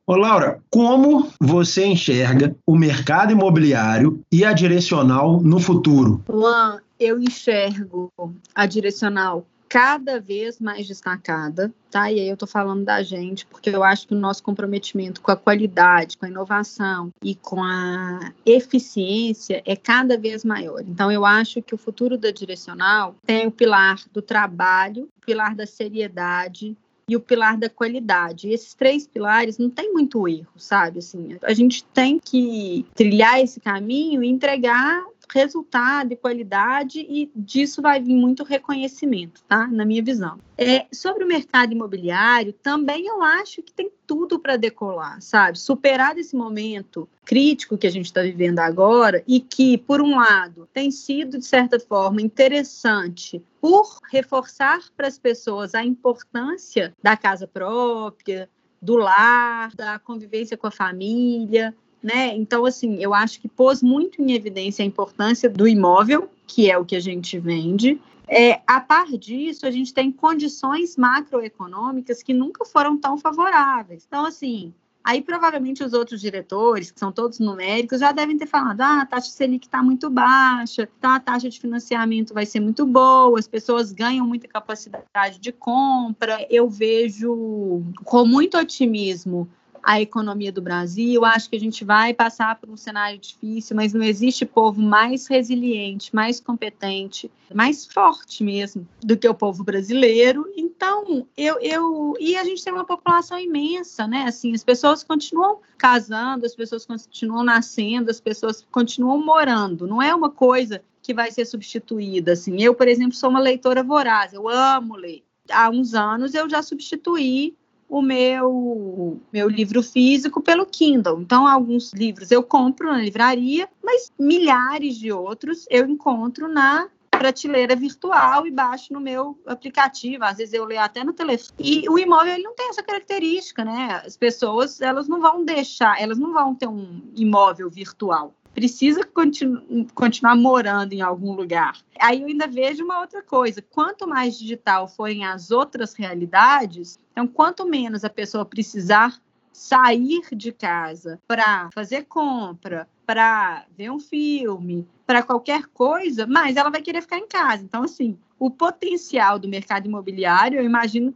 [0.06, 6.24] Ô Laura, como você enxerga o mercado imobiliário e a direcional no futuro?
[6.30, 8.12] Luan, eu enxergo
[8.56, 12.10] a direcional cada vez mais destacada, tá?
[12.12, 15.32] E aí eu estou falando da gente, porque eu acho que o nosso comprometimento com
[15.32, 20.82] a qualidade, com a inovação e com a eficiência é cada vez maior.
[20.88, 25.54] Então eu acho que o futuro da direcional tem o pilar do trabalho, o pilar
[25.54, 26.78] da seriedade,
[27.10, 28.48] e o pilar da qualidade.
[28.48, 31.00] E esses três pilares não tem muito erro, sabe?
[31.00, 37.82] Assim, a gente tem que trilhar esse caminho e entregar resultado e qualidade, e disso
[37.82, 39.68] vai vir muito reconhecimento, tá?
[39.68, 40.40] Na minha visão.
[40.58, 45.60] É, sobre o mercado imobiliário, também eu acho que tem tudo para decolar, sabe?
[45.60, 50.68] Superar esse momento crítico que a gente está vivendo agora e que, por um lado,
[50.74, 57.46] tem sido, de certa forma, interessante por reforçar para as pessoas a importância da casa
[57.46, 58.50] própria,
[58.82, 62.36] do lar, da convivência com a família, né?
[62.36, 66.78] Então, assim, eu acho que pôs muito em evidência a importância do imóvel, que é
[66.78, 68.00] o que a gente vende.
[68.28, 74.06] É, a par disso, a gente tem condições macroeconômicas que nunca foram tão favoráveis.
[74.08, 74.74] Então, assim,
[75.08, 79.06] Aí, provavelmente, os outros diretores, que são todos numéricos, já devem ter falado: ah, a
[79.06, 83.48] taxa Selic está muito baixa, tá, a taxa de financiamento vai ser muito boa, as
[83.48, 86.46] pessoas ganham muita capacidade de compra.
[86.50, 89.48] Eu vejo com muito otimismo
[89.88, 91.24] a economia do Brasil.
[91.24, 95.28] Acho que a gente vai passar por um cenário difícil, mas não existe povo mais
[95.28, 100.46] resiliente, mais competente, mais forte mesmo do que o povo brasileiro.
[100.58, 104.26] Então, eu, eu e a gente tem uma população imensa, né?
[104.28, 109.88] Assim, as pessoas continuam casando, as pessoas continuam nascendo, as pessoas continuam morando.
[109.88, 112.34] Não é uma coisa que vai ser substituída.
[112.34, 114.34] Assim, eu, por exemplo, sou uma leitora voraz.
[114.34, 115.24] Eu amo ler.
[115.50, 117.56] Há uns anos eu já substituí
[117.90, 121.22] o meu, meu livro físico pelo Kindle.
[121.22, 127.76] Então, alguns livros eu compro na livraria, mas milhares de outros eu encontro na prateleira
[127.76, 130.24] virtual e baixo no meu aplicativo.
[130.24, 131.54] Às vezes eu leio até no telefone.
[131.60, 134.02] E o imóvel ele não tem essa característica, né?
[134.06, 139.86] As pessoas elas não vão deixar, elas não vão ter um imóvel virtual precisa continu
[139.94, 141.78] continuar morando em algum lugar.
[142.00, 147.28] Aí eu ainda vejo uma outra coisa: quanto mais digital forem as outras realidades, então
[147.28, 149.22] quanto menos a pessoa precisar
[149.54, 156.72] sair de casa para fazer compra, para ver um filme, para qualquer coisa, mais ela
[156.72, 157.64] vai querer ficar em casa.
[157.64, 161.14] Então, assim, o potencial do mercado imobiliário, eu imagino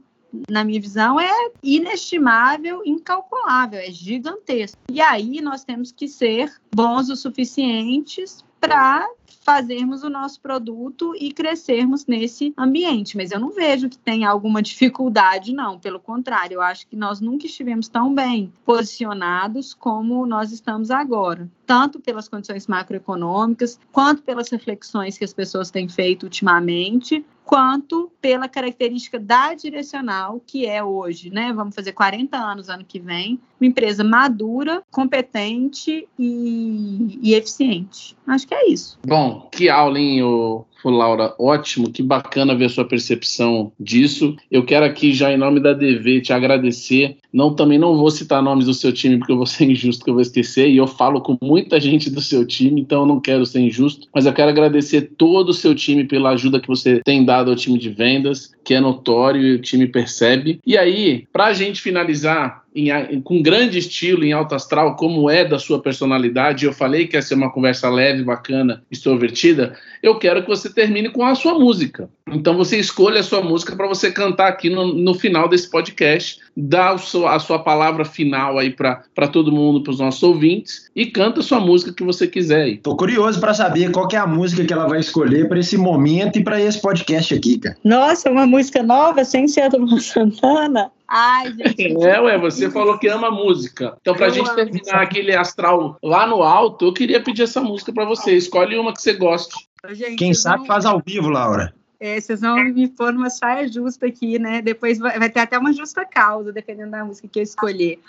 [0.49, 4.79] na minha visão, é inestimável, incalculável, é gigantesco.
[4.89, 9.09] E aí nós temos que ser bons o suficientes para
[9.43, 13.17] fazermos o nosso produto e crescermos nesse ambiente.
[13.17, 15.79] Mas eu não vejo que tenha alguma dificuldade, não.
[15.79, 21.49] Pelo contrário, eu acho que nós nunca estivemos tão bem posicionados como nós estamos agora.
[21.65, 28.47] Tanto pelas condições macroeconômicas, quanto pelas reflexões que as pessoas têm feito ultimamente, quanto pela
[28.47, 31.51] característica da direcional, que é hoje, né?
[31.53, 38.15] Vamos fazer 40 anos ano que vem, uma empresa madura, competente e, e eficiente.
[38.25, 38.97] Acho que é isso.
[39.05, 44.35] Bom, que aula, hein, o Laura, ótimo, que bacana ver sua percepção disso.
[44.49, 47.17] Eu quero aqui, já em nome da DV, te agradecer.
[47.31, 50.09] Não, também não vou citar nomes do seu time, porque eu vou ser injusto, que
[50.09, 53.19] eu vou esquecer, e eu falo com muita gente do seu time, então eu não
[53.19, 57.01] quero ser injusto, mas eu quero agradecer todo o seu time pela ajuda que você
[57.03, 60.59] tem dado ao time de vendas, que é notório e o time percebe.
[60.65, 65.43] E aí, para a gente finalizar, em, com grande estilo, em alto astral, como é
[65.43, 70.41] da sua personalidade, eu falei que ia ser uma conversa leve, bacana, extrovertida, eu quero
[70.41, 72.09] que você termine com a sua música.
[72.31, 76.39] Então você escolhe a sua música para você cantar aqui no, no, final desse podcast,
[76.55, 81.05] dá seu, a sua palavra final aí para todo mundo, para os nossos ouvintes, e
[81.05, 82.61] canta a sua música que você quiser.
[82.63, 82.77] Aí.
[82.77, 86.39] Tô curioso para saber qual é a música que ela vai escolher para esse momento
[86.39, 87.77] e para esse podcast aqui, cara.
[87.83, 90.89] Nossa, uma música nova, sem ser a do Santana?
[91.13, 92.05] Ai, gente.
[92.05, 93.97] É, ué, você falou que ama música.
[93.99, 97.91] Então, pra eu gente terminar aquele astral lá no alto, eu queria pedir essa música
[97.91, 98.31] para você.
[98.31, 99.67] Escolhe uma que você goste.
[99.89, 100.65] Gente, Quem sabe não...
[100.67, 101.73] faz ao vivo, Laura.
[102.03, 104.59] É, vocês vão me pôr uma saia justa aqui, né?
[104.59, 107.99] Depois vai, vai, ter até uma justa causa, dependendo da música que eu escolher.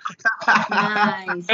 [0.71, 1.47] Mas,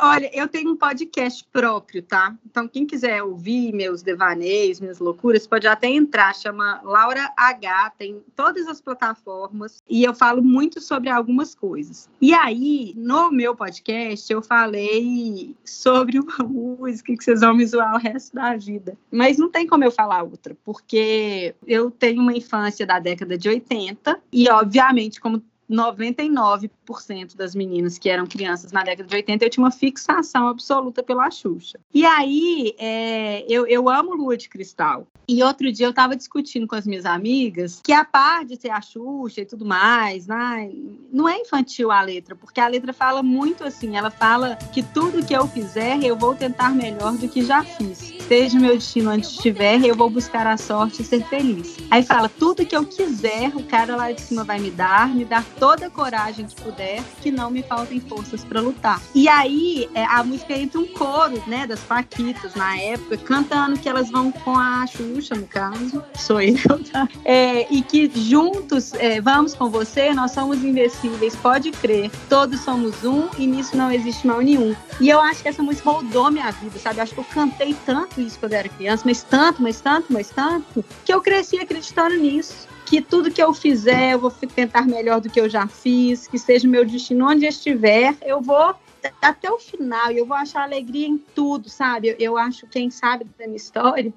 [0.00, 2.34] olha, eu tenho um podcast próprio, tá?
[2.46, 6.34] Então, quem quiser ouvir meus devaneios, minhas loucuras, pode até entrar.
[6.34, 9.82] Chama Laura H, tem todas as plataformas.
[9.86, 12.08] E eu falo muito sobre algumas coisas.
[12.18, 17.94] E aí, no meu podcast, eu falei sobre uma música que vocês vão me zoar
[17.94, 18.96] o resto da vida.
[19.12, 21.25] Mas não tem como eu falar outra, porque
[21.66, 28.08] eu tenho uma infância da década de 80 e, obviamente, como 99% das meninas que
[28.08, 31.78] eram crianças na década de 80, eu tinha uma fixação absoluta pela Xuxa.
[31.92, 35.06] E aí, é, eu, eu amo Lua de Cristal.
[35.28, 38.70] E outro dia eu estava discutindo com as minhas amigas que a par de ser
[38.70, 40.70] a Xuxa e tudo mais, né,
[41.12, 45.24] não é infantil a letra, porque a letra fala muito assim, ela fala que tudo
[45.26, 48.14] que eu fizer eu vou tentar melhor do que já fiz.
[48.28, 51.76] Seja o meu destino onde estiver, eu vou buscar a sorte e ser feliz.
[51.90, 55.24] Aí fala, tudo que eu quiser, o cara lá de cima vai me dar, me
[55.24, 59.00] dar toda coragem que puder, que não me faltem forças para lutar.
[59.14, 63.88] E aí é, a música entra um coro, né, das Paquitas na época, cantando que
[63.88, 66.56] elas vão com a Xuxa, no caso, sou eu,
[66.90, 67.08] tá?
[67.24, 73.04] É, e que juntos é, vamos com você, nós somos invencíveis, pode crer, todos somos
[73.04, 74.74] um e nisso não existe mal nenhum.
[75.00, 76.98] E eu acho que essa música moldou minha vida, sabe?
[76.98, 80.12] Eu acho que eu cantei tanto isso quando eu era criança, mas tanto, mas tanto,
[80.12, 82.66] mas tanto, que eu cresci acreditando nisso.
[82.86, 86.38] Que tudo que eu fizer, eu vou tentar melhor do que eu já fiz, que
[86.38, 88.74] seja o meu destino onde estiver, eu vou
[89.20, 92.08] até o final, e eu vou achar alegria em tudo, sabe?
[92.08, 94.12] Eu, eu acho, quem sabe da minha história,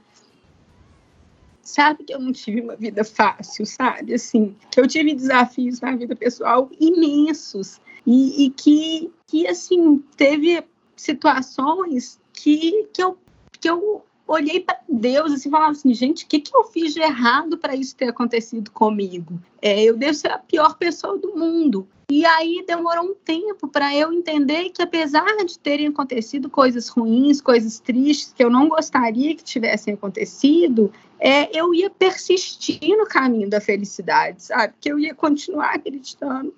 [1.61, 4.13] sabe que eu não tive uma vida fácil, sabe?
[4.13, 10.63] Assim, que eu tive desafios na vida pessoal imensos e, e que, que, assim, teve
[10.95, 13.17] situações que, que, eu,
[13.59, 17.01] que eu olhei para Deus assim, falava assim, gente, o que, que eu fiz de
[17.01, 19.41] errado para isso ter acontecido comigo?
[19.59, 21.87] É, eu devo ser a pior pessoa do mundo.
[22.11, 27.41] E aí demorou um tempo para eu entender que apesar de terem acontecido coisas ruins,
[27.41, 33.49] coisas tristes que eu não gostaria que tivessem acontecido, é, eu ia persistir no caminho
[33.49, 34.73] da felicidade, sabe?
[34.79, 36.53] Que eu ia continuar acreditando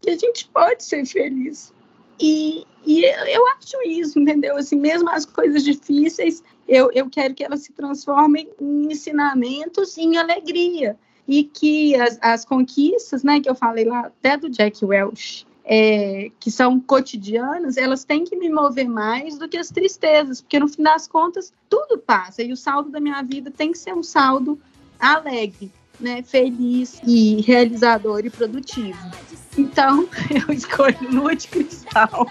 [0.00, 1.71] que a gente pode ser feliz.
[2.24, 4.56] E, e eu acho isso, entendeu?
[4.56, 10.16] Assim, mesmo as coisas difíceis, eu, eu quero que elas se transformem em ensinamentos, em
[10.16, 10.96] alegria.
[11.26, 16.30] E que as, as conquistas, né, que eu falei lá até do Jack Welch, é,
[16.38, 20.68] que são cotidianas, elas têm que me mover mais do que as tristezas, porque no
[20.68, 24.02] fim das contas tudo passa e o saldo da minha vida tem que ser um
[24.02, 24.60] saldo
[24.98, 28.98] alegre, né, feliz e realizador e produtivo.
[29.56, 32.28] Então, eu escolho Lua de Cristal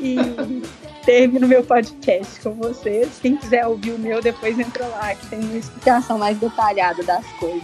[0.00, 0.16] e
[1.04, 3.18] termino meu podcast com vocês.
[3.20, 7.26] Quem quiser ouvir o meu, depois entra lá, que tem uma explicação mais detalhada das
[7.32, 7.62] coisas.